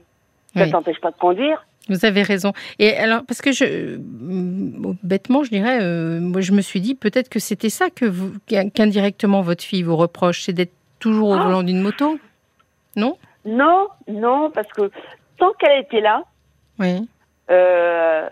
Ça 0.54 0.68
t'empêche 0.68 1.00
pas 1.00 1.10
de 1.10 1.16
conduire. 1.16 1.64
Vous 1.88 2.04
avez 2.04 2.22
raison. 2.22 2.52
Et 2.78 2.94
alors, 2.94 3.22
parce 3.26 3.40
que 3.40 3.50
je, 3.52 3.96
bêtement, 5.02 5.42
je 5.42 5.50
dirais, 5.50 5.80
moi, 6.20 6.40
je 6.40 6.52
me 6.52 6.60
suis 6.60 6.80
dit 6.80 6.94
peut-être 6.94 7.28
que 7.28 7.38
c'était 7.38 7.70
ça 7.70 7.90
que 7.90 8.04
vous, 8.04 8.32
qu'indirectement 8.46 9.40
votre 9.40 9.64
fille 9.64 9.82
vous 9.82 9.96
reproche, 9.96 10.42
c'est 10.42 10.52
d'être 10.52 10.74
toujours 11.00 11.30
au 11.30 11.34
ah. 11.34 11.44
volant 11.44 11.62
d'une 11.62 11.80
moto, 11.80 12.18
non? 12.96 13.16
Non, 13.44 13.88
non, 14.08 14.50
parce 14.50 14.68
que 14.68 14.90
tant 15.38 15.52
qu'elle 15.54 15.80
était 15.80 16.00
là, 16.00 16.24
oui. 16.78 17.08
Euh, 17.50 18.28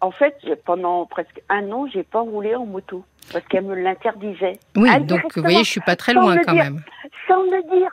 en 0.00 0.10
fait, 0.10 0.36
pendant 0.64 1.04
presque 1.06 1.42
un 1.48 1.70
an, 1.72 1.86
j'ai 1.92 2.02
pas 2.02 2.20
roulé 2.20 2.54
en 2.54 2.66
moto 2.66 3.04
parce 3.32 3.44
qu'elle 3.46 3.64
me 3.64 3.74
l'interdisait. 3.74 4.58
Oui, 4.76 4.88
donc 5.00 5.34
vous 5.34 5.42
voyez, 5.42 5.64
je 5.64 5.70
suis 5.70 5.80
pas 5.80 5.96
très 5.96 6.12
loin 6.14 6.36
quand 6.38 6.54
même. 6.54 6.82
Sans 7.28 7.42
me 7.44 7.78
dire, 7.78 7.90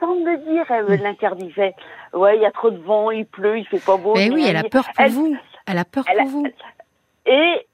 sans 0.00 0.14
me 0.14 0.36
dire, 0.52 0.64
elle 0.70 0.86
me 0.86 0.96
l'interdisait. 0.96 1.74
Ouais, 2.12 2.36
il 2.36 2.42
y 2.42 2.46
a 2.46 2.50
trop 2.50 2.70
de 2.70 2.78
vent, 2.78 3.10
il 3.10 3.26
pleut, 3.26 3.58
il 3.58 3.66
fait 3.66 3.84
pas 3.84 3.96
beau. 3.96 4.14
Mais 4.14 4.30
oui, 4.30 4.44
elle 4.46 4.56
a 4.56 4.64
peur 4.64 4.86
pour 4.94 5.06
vous. 5.08 5.36
Elle 5.66 5.78
a 5.78 5.84
peur 5.84 6.04
pour 6.04 6.26
vous. 6.26 6.46
Et 7.26 7.66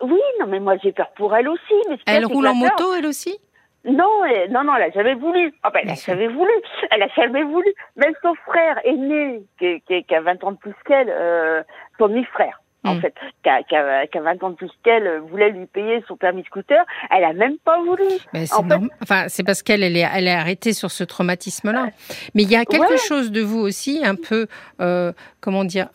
oui, 0.00 0.20
non, 0.40 0.46
mais 0.46 0.60
moi 0.60 0.76
j'ai 0.82 0.92
peur 0.92 1.10
pour 1.16 1.34
elle 1.34 1.48
aussi. 1.48 1.74
elle 2.06 2.24
roule 2.24 2.46
en 2.46 2.54
moto, 2.54 2.94
elle 2.94 3.06
aussi? 3.06 3.36
Non, 3.84 4.24
elle, 4.24 4.50
non, 4.50 4.64
non, 4.64 4.74
elle 4.76 4.84
a 4.84 4.90
jamais 4.90 5.14
voulu. 5.14 5.54
Ah 5.62 5.70
ben, 5.70 5.80
elle 5.84 5.90
a 5.90 5.94
jamais 5.94 6.28
voulu. 6.28 6.50
Elle 6.90 7.02
a 7.02 7.08
jamais 7.16 7.42
voulu. 7.44 7.72
Même 7.96 8.12
son 8.22 8.34
frère 8.46 8.78
aîné, 8.84 9.40
qui, 9.58 9.80
qui, 9.86 10.04
qui 10.04 10.14
a 10.14 10.20
20 10.20 10.44
ans 10.44 10.52
de 10.52 10.56
plus 10.58 10.74
qu'elle, 10.84 11.08
euh, 11.08 11.62
son 11.98 12.08
demi-frère, 12.08 12.60
en 12.84 12.96
Mm. 12.96 13.00
fait, 13.00 13.14
qui 13.42 13.48
a, 13.48 13.62
qui, 13.62 13.76
a, 13.76 14.06
qui 14.08 14.18
a 14.18 14.20
20 14.20 14.42
ans 14.42 14.50
de 14.50 14.56
plus 14.56 14.70
qu'elle, 14.82 15.06
euh, 15.06 15.20
voulait 15.20 15.50
lui 15.50 15.66
payer 15.66 16.02
son 16.08 16.16
permis 16.16 16.44
scooter. 16.44 16.84
Elle 17.10 17.24
a 17.24 17.32
même 17.32 17.56
pas 17.64 17.78
voulu. 17.80 18.04
Mais 18.32 18.46
c'est 18.46 18.62
norm- 18.62 18.90
Enfin, 19.02 19.24
c'est 19.28 19.44
parce 19.44 19.62
qu'elle 19.62 19.82
elle 19.84 19.96
est, 19.96 20.06
elle 20.12 20.26
est 20.26 20.32
arrêtée 20.34 20.72
sur 20.72 20.90
ce 20.90 21.04
traumatisme-là. 21.04 21.86
Mais 22.34 22.42
il 22.42 22.50
y 22.50 22.56
a 22.56 22.64
quelque 22.64 22.90
Ouais. 22.92 22.98
chose 22.98 23.30
de 23.32 23.40
vous 23.42 23.60
aussi, 23.60 24.02
un 24.04 24.16
peu, 24.16 24.48
euh, 24.80 25.12
comment 25.40 25.64
dire, 25.64 25.88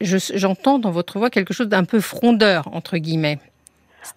je- 0.00 0.18
j'entends 0.34 0.78
dans 0.78 0.90
votre 0.90 1.18
voix 1.18 1.30
quelque 1.30 1.54
chose 1.54 1.68
d'un 1.68 1.84
peu 1.84 2.00
frondeur, 2.00 2.68
entre 2.72 2.98
guillemets. 2.98 3.38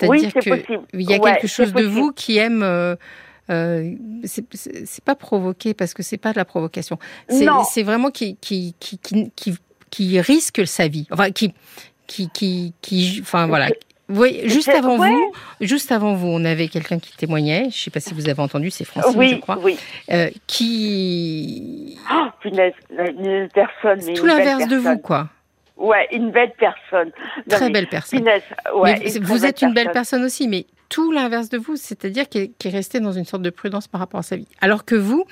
Oui, 0.03 0.19
C'est-à-dire 0.21 0.41
c'est 0.43 0.49
possible. 0.49 0.83
il 0.93 1.01
y 1.09 1.13
a 1.13 1.17
Ouais, 1.17 1.33
quelque 1.33 1.47
chose 1.47 1.73
de 1.73 1.83
vous 1.83 2.11
qui 2.11 2.37
aime. 2.37 2.61
euh, 2.63 2.95
euh, 3.49 3.91
c'est 4.25 4.45
c'est- 4.53 4.85
c'est 4.85 5.03
pas 5.03 5.15
provoquer 5.15 5.73
parce 5.73 5.93
que 5.93 6.03
c'est 6.03 6.17
pas 6.17 6.31
de 6.33 6.37
la 6.37 6.45
provocation. 6.45 6.97
C'est 7.29 7.83
vraiment 7.83 8.11
qui 8.11 8.35
qui, 8.41 8.75
qui 8.79 8.99
qui 9.35 9.57
qui 9.89 10.19
risque 10.19 10.67
sa 10.67 10.87
vie. 10.87 11.07
Enfin 11.11 11.31
qui 11.31 11.53
qui 12.07 12.29
qui 12.81 13.19
enfin 13.21 13.47
voilà. 13.47 13.69
Voyez, 14.09 14.47
juste 14.47 14.69
avant 14.69 14.97
ouais. 14.97 15.09
vous, 15.09 15.31
juste 15.59 15.91
avant 15.91 16.13
vous, 16.13 16.27
on 16.27 16.45
avait 16.45 16.69
quelqu'un 16.69 16.97
qui 16.97 17.11
témoignait. 17.17 17.63
Je 17.63 17.65
ne 17.67 17.71
sais 17.71 17.91
pas 17.91 17.99
si 17.99 18.13
vous 18.13 18.29
avez 18.29 18.39
entendu, 18.41 18.71
c'est 18.71 18.85
Francine, 18.85 19.11
je 19.11 19.17
Oui, 19.17 19.39
crois, 19.41 19.59
oui. 19.61 19.77
euh, 20.13 20.29
qui 20.45 21.97
Oh, 22.09 22.27
punaise, 22.41 22.71
une 22.89 23.49
personne. 23.53 23.99
mais 24.05 24.13
tout 24.13 24.23
une 24.23 24.29
l'inverse 24.29 24.67
de 24.69 24.77
vous, 24.77 24.97
quoi. 24.99 25.27
Ouais, 25.77 26.07
une 26.11 26.31
belle 26.31 26.53
personne. 26.57 27.11
Non, 27.37 27.55
Très 27.55 27.67
mais 27.67 27.71
belle 27.73 27.87
personne. 27.87 28.27
Ouais, 28.75 28.99
Mais 28.99 29.19
vous 29.21 29.45
êtes 29.45 29.61
une 29.61 29.73
belle 29.73 29.91
personne 29.91 30.23
aussi, 30.23 30.47
mais 30.47 30.65
tout 30.89 31.11
l'inverse 31.11 31.49
de 31.49 31.57
vous, 31.57 31.75
c'est-à-dire 31.75 32.29
qui 32.29 32.37
est, 32.39 32.65
est 32.65 32.69
resté 32.69 32.99
dans 32.99 33.11
une 33.11 33.25
sorte 33.25 33.43
de 33.43 33.49
prudence 33.49 33.87
par 33.87 33.99
rapport 33.99 34.19
à 34.19 34.23
sa 34.23 34.35
vie. 34.35 34.47
Alors 34.61 34.85
que 34.85 34.95
vous, 34.95 35.25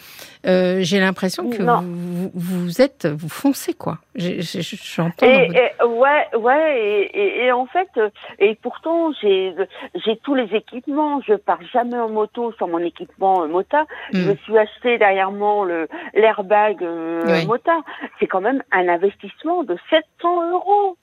euh, 0.45 0.79
j'ai 0.81 0.99
l'impression 0.99 1.49
que 1.49 1.61
vous, 1.81 2.29
vous, 2.33 2.59
vous 2.65 2.81
êtes, 2.81 3.05
vous 3.07 3.29
foncez 3.29 3.73
quoi. 3.73 3.99
J'entends. 4.15 5.25
Et, 5.25 5.47
votre- 5.47 5.59
et- 5.59 5.83
ouais, 5.85 6.27
ouais, 6.37 6.79
et, 6.79 7.19
et, 7.19 7.45
et 7.45 7.51
en 7.51 7.65
fait, 7.65 7.89
et 8.39 8.55
pourtant 8.55 9.11
j'ai 9.21 9.53
j'ai 10.05 10.17
tous 10.17 10.35
les 10.35 10.53
équipements. 10.55 11.21
Je 11.21 11.33
pars 11.35 11.59
jamais 11.73 11.97
en 11.99 12.09
moto 12.09 12.53
sans 12.59 12.67
mon 12.67 12.79
équipement 12.79 13.43
euh, 13.43 13.47
Mota. 13.47 13.85
Je 14.13 14.19
Hmm. 14.19 14.29
me 14.29 14.35
suis 14.37 14.57
acheté 14.57 14.97
dernièrement 14.97 15.63
le 15.63 15.87
l'airbag 16.13 16.83
euh, 16.83 17.23
Oui. 17.27 17.45
Mota. 17.45 17.77
C'est 18.19 18.27
quand 18.27 18.41
même 18.41 18.63
un 18.71 18.87
investissement 18.87 19.63
de 19.63 19.77
700 19.89 20.51
euros. 20.51 20.97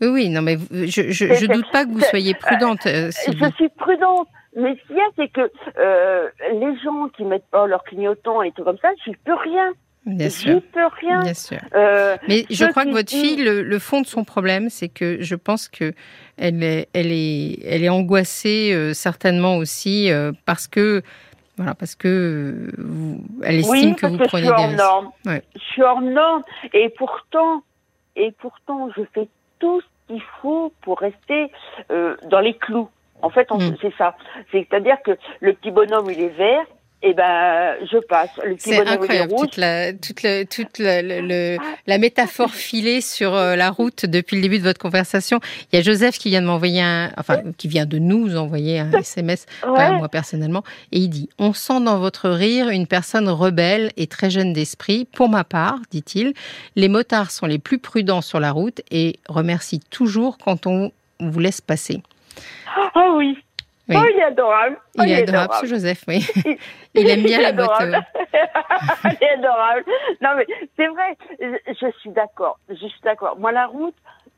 Oui, 0.00 0.08
oui, 0.08 0.28
non, 0.28 0.42
mais 0.42 0.56
je, 0.70 1.10
je, 1.10 1.34
je 1.34 1.46
doute 1.46 1.70
pas 1.72 1.84
que 1.84 1.90
vous 1.90 2.00
soyez 2.00 2.34
prudente, 2.34 2.86
euh. 2.86 3.10
Je 3.26 3.50
suis 3.56 3.68
prudente. 3.70 4.28
Mais 4.58 4.74
ce 4.76 4.86
qu'il 4.86 4.96
y 4.96 5.00
a, 5.00 5.04
c'est 5.16 5.28
que 5.28 5.50
euh, 5.78 6.28
les 6.52 6.78
gens 6.82 7.08
qui 7.16 7.24
mettent 7.24 7.48
pas 7.50 7.66
leur 7.66 7.84
clignotant 7.84 8.40
et 8.42 8.52
tout 8.52 8.64
comme 8.64 8.78
ça, 8.78 8.88
j'y 9.04 9.12
peux 9.24 9.34
rien. 9.34 9.72
Bien 10.06 10.30
sûr, 10.30 10.62
peux 10.72 10.86
rien. 11.00 11.20
bien 11.22 11.34
sûr. 11.34 11.58
Euh, 11.74 12.16
Mais 12.28 12.46
je 12.48 12.64
crois 12.66 12.84
que 12.84 12.90
votre 12.90 13.10
fille, 13.10 13.42
le, 13.42 13.62
le 13.62 13.78
fond 13.80 14.00
de 14.02 14.06
son 14.06 14.22
problème, 14.24 14.70
c'est 14.70 14.88
que 14.88 15.18
je 15.20 15.34
pense 15.34 15.68
que 15.68 15.92
elle 16.38 16.62
est, 16.62 16.88
elle 16.94 17.10
est, 17.10 17.58
elle 17.66 17.82
est 17.82 17.88
angoissée 17.88 18.70
euh, 18.72 18.94
certainement 18.94 19.56
aussi 19.56 20.10
euh, 20.12 20.30
parce 20.46 20.68
que, 20.68 21.02
voilà, 21.56 21.74
parce 21.74 21.96
que 21.96 22.06
euh, 22.08 22.72
vous- 22.78 23.20
elle 23.42 23.56
estime 23.56 23.72
oui, 23.90 23.94
que 23.96 24.06
vous 24.06 24.16
que 24.18 24.24
je 24.24 24.28
prenez 24.28 24.46
suis 24.46 24.54
des 24.54 24.62
hors 24.62 24.70
norme. 24.72 25.10
Ouais. 25.26 25.42
Je 25.56 25.60
suis 25.60 25.82
hors 25.82 26.00
norme. 26.00 26.44
Et 26.72 26.88
pourtant, 26.96 27.62
et 28.14 28.30
pourtant, 28.40 28.88
je 28.96 29.02
fais 29.12 29.28
tout 29.58 29.80
ce 29.80 29.86
qu'il 30.08 30.22
faut 30.40 30.72
pour 30.82 30.98
rester 31.00 31.50
euh, 31.90 32.16
dans 32.24 32.40
les 32.40 32.54
clous. 32.54 32.88
En 33.22 33.30
fait, 33.30 33.50
on- 33.50 33.58
Mm. 33.58 33.76
c'est 33.80 33.94
ça. 33.96 34.14
C'est-à-dire 34.52 35.00
que 35.02 35.16
le 35.40 35.54
petit 35.54 35.70
bonhomme, 35.70 36.10
il 36.10 36.20
est 36.20 36.28
vert. 36.36 36.66
Et 37.02 37.12
ben, 37.12 37.74
je 37.92 37.98
passe. 37.98 38.30
C'est 38.58 38.80
incroyable, 38.80 39.32
rouge. 39.32 39.40
toute 39.48 39.56
la, 39.58 39.92
toute 39.92 40.22
le- 40.22 40.44
toute 40.44 40.78
la, 40.78 41.02
le- 41.02 41.20
le- 41.20 41.58
la 41.86 41.98
métaphore 41.98 42.52
filée 42.54 43.00
sur 43.00 43.34
euh, 43.34 43.54
la 43.54 43.70
route 43.70 44.06
depuis 44.06 44.36
le 44.36 44.42
début 44.42 44.58
de 44.58 44.62
votre 44.64 44.80
conversation. 44.80 45.38
Il 45.72 45.76
y 45.76 45.78
a 45.78 45.82
Joseph 45.82 46.16
qui 46.18 46.30
vient 46.30 46.40
de 46.40 46.46
m'envoyer 46.46 46.80
un, 46.80 47.12
enfin, 47.18 47.42
qui 47.58 47.68
vient 47.68 47.84
de 47.86 47.98
nous 47.98 48.36
envoyer 48.36 48.80
un 48.80 48.90
SMS, 48.98 49.44
pas 49.60 49.92
moi 49.92 50.08
personnellement, 50.08 50.64
et 50.90 50.98
il 50.98 51.08
dit 51.08 51.28
On 51.38 51.52
sent 51.52 51.80
dans 51.82 51.98
votre 51.98 52.30
rire 52.30 52.70
une 52.70 52.86
personne 52.86 53.28
rebelle 53.28 53.92
et 53.96 54.06
très 54.06 54.30
jeune 54.30 54.52
d'esprit. 54.54 55.04
Pour 55.04 55.28
ma 55.28 55.44
part, 55.44 55.78
dit-il, 55.90 56.32
les 56.76 56.88
motards 56.88 57.30
sont 57.30 57.46
les 57.46 57.58
plus 57.58 57.78
prudents 57.78 58.22
sur 58.22 58.40
la 58.40 58.52
route 58.52 58.80
et 58.90 59.18
remercient 59.28 59.80
toujours 59.90 60.38
quand 60.38 60.66
on 60.66 60.90
vous 61.20 61.38
laisse 61.40 61.60
passer. 61.60 62.02
Oh 62.94 63.14
oui. 63.16 63.36
Oui. 63.88 63.94
Oh, 63.98 64.04
il 64.12 64.18
est 64.18 64.24
adorable. 64.24 64.78
Oh, 64.98 65.02
Il 65.04 65.12
est 65.12 65.28
adorable, 65.28 65.54
ce 65.60 65.66
Joseph, 65.66 66.02
oui. 66.08 66.26
Il 66.94 67.08
aime 67.08 67.22
bien 67.22 67.40
la 67.40 67.48
adorable. 67.48 68.04
il 69.04 69.16
est 69.24 69.30
adorable. 69.34 69.84
Non, 70.20 70.30
mais 70.36 70.46
c'est 70.76 70.88
vrai, 70.88 71.16
je, 71.38 71.74
je 71.80 71.90
suis 72.00 72.10
d'accord. 72.10 72.58
Je 72.68 72.74
suis 72.74 73.00
d'accord. 73.04 73.38
Moi, 73.38 73.52
la 73.52 73.66
route, 73.66 73.94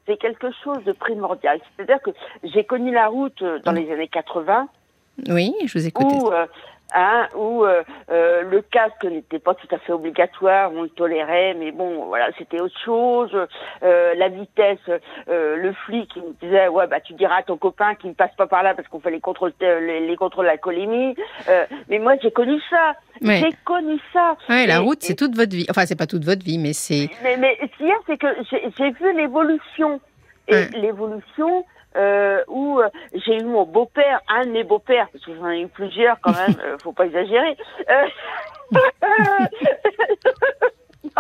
c'est 0.07 0.17
quelque 0.19 0.49
chose 0.65 0.83
de 0.85 0.93
primordial. 0.93 1.61
C'est-à-dire 1.77 2.03
que 2.03 2.11
j'ai 2.45 2.65
connu 2.65 2.93
la 2.93 3.07
route 3.07 3.41
euh, 3.43 3.59
dans 3.61 3.73
les 3.73 3.91
années 3.91 4.09
80 4.09 4.69
Oui, 5.29 5.55
je 5.65 5.79
vous 5.79 5.87
écoute. 5.87 6.07
où, 6.07 6.31
euh, 6.31 6.47
hein, 6.94 7.29
où 7.37 7.64
euh, 7.64 7.83
euh, 8.11 8.42
le 8.42 8.62
casque 8.62 9.05
n'était 9.05 9.38
pas 9.38 9.55
tout 9.55 9.66
à 9.74 9.79
fait 9.79 9.92
obligatoire, 9.92 10.70
on 10.74 10.83
le 10.83 10.88
tolérait, 10.88 11.55
mais 11.55 11.70
bon, 11.72 12.05
voilà, 12.07 12.29
c'était 12.38 12.61
autre 12.61 12.79
chose. 12.85 13.31
Euh, 13.83 14.14
la 14.14 14.29
vitesse, 14.29 14.79
euh, 15.29 15.57
le 15.57 15.72
flic 15.72 16.11
il 16.16 16.22
me 16.22 16.33
disait, 16.40 16.68
ouais, 16.68 16.87
bah 16.87 17.01
tu 17.01 17.12
diras 17.14 17.37
à 17.38 17.42
ton 17.42 17.57
copain 17.57 17.94
qu'il 17.94 18.11
ne 18.11 18.14
passe 18.14 18.35
pas 18.37 18.46
par 18.46 18.62
là 18.62 18.74
parce 18.74 18.88
qu'on 18.88 19.01
fait 19.01 19.11
les 19.11 19.20
contrôles, 19.20 19.53
euh, 19.62 19.81
les, 19.81 20.07
les 20.07 20.16
contrôles 20.16 20.46
d'alcoolémie. 20.46 21.14
Euh, 21.48 21.66
mais 21.88 21.98
moi, 21.98 22.14
j'ai 22.22 22.31
connu 22.31 22.61
ça. 22.70 22.94
Ouais. 23.22 23.40
J'ai 23.40 23.57
connu 23.64 23.98
ça. 24.12 24.37
Ouais, 24.48 24.66
la 24.66 24.77
Et- 24.77 24.79
route, 24.79 24.98
c'est 25.03 25.14
toute 25.16 25.35
votre 25.37 25.55
vie. 25.55 25.66
Enfin, 25.70 25.87
c'est 25.87 25.96
pas 25.98 26.07
toute 26.07 26.24
votre 26.24 26.44
vie, 26.44 26.59
mais 26.59 26.72
c'est. 26.72 27.09
mais, 27.22 27.37
mais 27.37 27.59
ce 27.61 27.77
qu'il 27.77 27.87
y 27.88 27.92
a, 27.92 27.96
c'est 28.07 28.16
que 28.16 28.27
j'ai 28.51 28.62
j'ai 28.77 28.90
vu 28.90 29.12
l'évolution. 29.16 30.01
Et 30.51 30.55
Ouais. 30.55 30.68
l'évolution 30.77 31.64
euh, 31.99 32.43
où 32.49 32.81
euh, 32.81 32.89
j'ai 33.15 33.37
eu 33.37 33.45
mon 33.45 33.65
beau-père, 33.65 34.21
un 34.29 34.47
de 34.47 34.51
mes 34.51 34.65
beaux-pères, 34.65 35.09
parce 35.13 35.25
que 35.25 35.35
j'en 35.35 35.49
ai 35.51 35.61
eu 35.63 35.69
plusieurs 35.69 36.21
quand 36.21 36.33
même, 36.33 36.57
euh, 36.65 36.77
faut 36.83 36.93
pas 36.93 37.07
exagérer. 37.07 37.57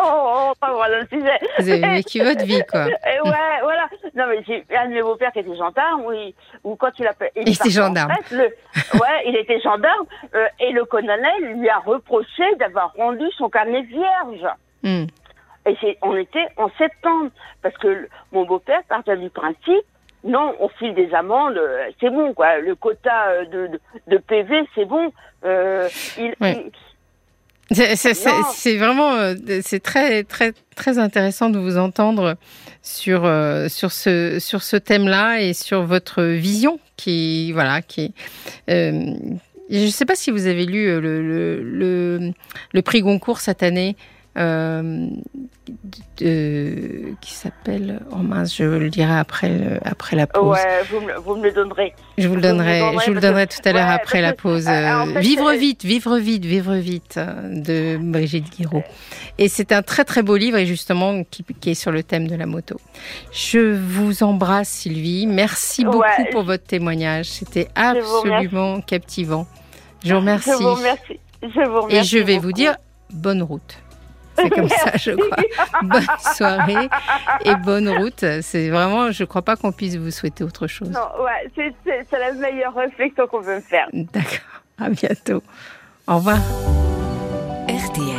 Oh, 0.00 0.52
pas 0.60 0.72
voilà 0.72 1.00
le 1.00 1.06
sujet. 1.08 1.38
Vous 1.58 1.68
avez 1.70 1.94
vécu 1.96 2.22
votre 2.22 2.44
vie, 2.44 2.62
quoi. 2.70 2.86
Et 2.88 3.20
ouais, 3.24 3.60
voilà. 3.62 3.88
Non, 4.14 4.26
mais 4.28 4.44
j'ai 4.46 4.64
un 4.76 4.86
de 4.88 4.94
mes 4.94 5.02
beaux-pères 5.02 5.32
qui 5.32 5.40
était 5.40 5.56
gendarme, 5.56 6.02
oui, 6.06 6.34
ou 6.62 6.76
quand 6.76 6.90
il. 6.98 7.08
Il 7.36 7.48
était 7.48 7.70
gendarme. 7.70 8.12
le, 8.30 8.42
ouais, 8.44 9.22
il 9.26 9.36
était 9.36 9.60
gendarme, 9.60 10.06
euh, 10.34 10.46
et 10.60 10.70
le 10.72 10.84
colonel 10.84 11.42
lui 11.58 11.68
a 11.68 11.78
reproché 11.78 12.44
d'avoir 12.60 12.92
rendu 12.96 13.24
son 13.36 13.48
carnet 13.48 13.82
vierge. 13.82 14.46
Hmm. 14.84 15.06
Et 15.66 15.98
on 16.02 16.16
était 16.16 16.46
en 16.56 16.68
septembre, 16.78 17.30
parce 17.62 17.76
que 17.78 17.88
le- 17.88 18.08
mon 18.32 18.44
beau-père 18.44 18.82
partait 18.88 19.16
du 19.16 19.30
principe, 19.30 19.84
non, 20.24 20.54
on 20.60 20.68
file 20.68 20.94
des 20.94 21.12
amendes, 21.14 21.56
euh, 21.56 21.84
c'est 22.00 22.10
bon, 22.10 22.32
quoi. 22.34 22.58
Le 22.58 22.74
quota 22.74 23.28
euh, 23.28 23.44
de, 23.46 23.66
de, 23.68 23.80
de 24.08 24.16
PV, 24.18 24.62
c'est 24.74 24.84
bon. 24.84 25.12
Euh, 25.44 25.88
il, 26.18 26.34
Ouais. 26.40 26.70
C'est- 27.70 28.76
vraiment, 28.78 29.34
c'est 29.62 29.82
très, 29.82 30.24
très, 30.24 30.52
très 30.74 30.98
intéressant 30.98 31.50
de 31.50 31.58
vous 31.58 31.76
entendre 31.76 32.36
sur 32.82 33.26
euh, 33.26 33.68
sur 33.68 33.92
ce 33.92 34.38
sur 34.38 34.62
ce 34.62 34.76
thème-là 34.76 35.42
et 35.42 35.52
sur 35.52 35.82
votre 35.82 36.22
vision 36.22 36.80
qui, 36.96 37.52
voilà, 37.52 37.82
qui. 37.82 38.14
euh, 38.70 39.12
je 39.70 39.84
ne 39.84 39.90
sais 39.90 40.06
pas 40.06 40.14
si 40.14 40.30
vous 40.30 40.46
avez 40.46 40.64
lu 40.64 40.86
le 40.98 41.20
le, 41.20 41.62
le, 41.62 42.32
le 42.72 42.82
prix 42.82 43.02
Goncourt 43.02 43.40
cette 43.40 43.62
année. 43.62 43.96
Euh, 44.38 45.08
de- 46.18 47.14
qui 47.20 47.34
s'appelle 47.34 48.00
oh 48.12 48.16
mince 48.16 48.54
je 48.56 48.64
le 48.64 48.88
dirai 48.90 49.14
après 49.18 49.48
le- 49.50 49.78
après 49.84 50.16
la 50.16 50.26
pause 50.26 50.56
ouais, 50.56 50.82
vous 50.90 51.00
me, 51.00 51.12
vous 51.18 51.36
me 51.36 51.44
le 51.44 51.52
donnerez. 51.52 51.94
je 52.16 52.26
vous 52.28 52.34
le 52.36 52.40
donnerai, 52.40 52.80
je 53.00 53.06
vous 53.08 53.14
le 53.14 53.20
donnerai 53.20 53.46
tout 53.46 53.58
à 53.64 53.72
l'heure 53.72 53.88
ouais, 53.88 53.94
après 53.94 54.20
la 54.22 54.32
pause. 54.32 54.66
euh, 54.68 54.92
en 55.02 55.06
fait, 55.06 55.20
vivre 55.20 55.52
vite, 55.52 55.84
vivre 55.84 56.16
vite, 56.18 56.44
vivre 56.44 56.74
vite 56.76 57.18
de 57.18 57.98
Brigitte 58.00 58.50
Guiraud. 58.56 58.82
Et 59.38 59.48
c'est 59.48 59.72
un 59.72 59.82
très 59.82 60.04
très 60.04 60.22
beau 60.22 60.36
livre 60.36 60.56
et 60.58 60.66
justement 60.66 61.22
qui, 61.24 61.44
qui 61.60 61.70
est 61.70 61.74
sur 61.74 61.92
le 61.92 62.02
thème 62.02 62.26
de 62.28 62.34
la 62.34 62.46
moto. 62.46 62.76
Je 63.32 63.74
vous 63.76 64.22
embrasse 64.22 64.68
Sylvie, 64.68 65.26
merci 65.26 65.84
beaucoup 65.84 65.98
Ouais. 65.98 66.30
pour 66.32 66.42
votre 66.44 66.64
témoignage, 66.64 67.26
c'était 67.26 67.68
absolument 67.74 68.80
captivant. 68.80 69.46
Je 70.04 70.14
vous 70.14 70.20
remercie. 70.20 70.50
Je 70.50 70.56
vous 70.62 70.74
remercie. 70.74 71.20
Je 71.42 71.68
vous 71.68 71.80
remercie 71.82 71.96
Et 71.96 72.02
je 72.04 72.18
vais 72.24 72.38
vous 72.38 72.52
dire 72.52 72.76
bonne 73.12 73.42
route. 73.42 73.78
C'est 74.40 74.50
comme 74.50 74.68
ça, 74.68 74.96
je 74.96 75.10
crois. 75.12 75.36
Bonne 75.82 76.06
soirée 76.34 76.88
et 77.44 77.54
bonne 77.56 77.88
route. 77.88 78.24
C'est 78.42 78.70
vraiment, 78.70 79.10
je 79.10 79.22
ne 79.22 79.26
crois 79.26 79.42
pas 79.42 79.56
qu'on 79.56 79.72
puisse 79.72 79.96
vous 79.96 80.10
souhaiter 80.10 80.44
autre 80.44 80.66
chose. 80.66 80.90
Non, 80.90 81.08
ouais, 81.22 81.50
c'est 81.54 82.18
la 82.18 82.32
meilleure 82.32 82.74
réflexion 82.74 83.26
qu'on 83.26 83.42
peut 83.42 83.56
me 83.56 83.60
faire. 83.60 83.88
D'accord. 83.92 84.62
À 84.80 84.90
bientôt. 84.90 85.42
Au 86.06 86.16
revoir. 86.16 86.38
RTL. 87.68 88.17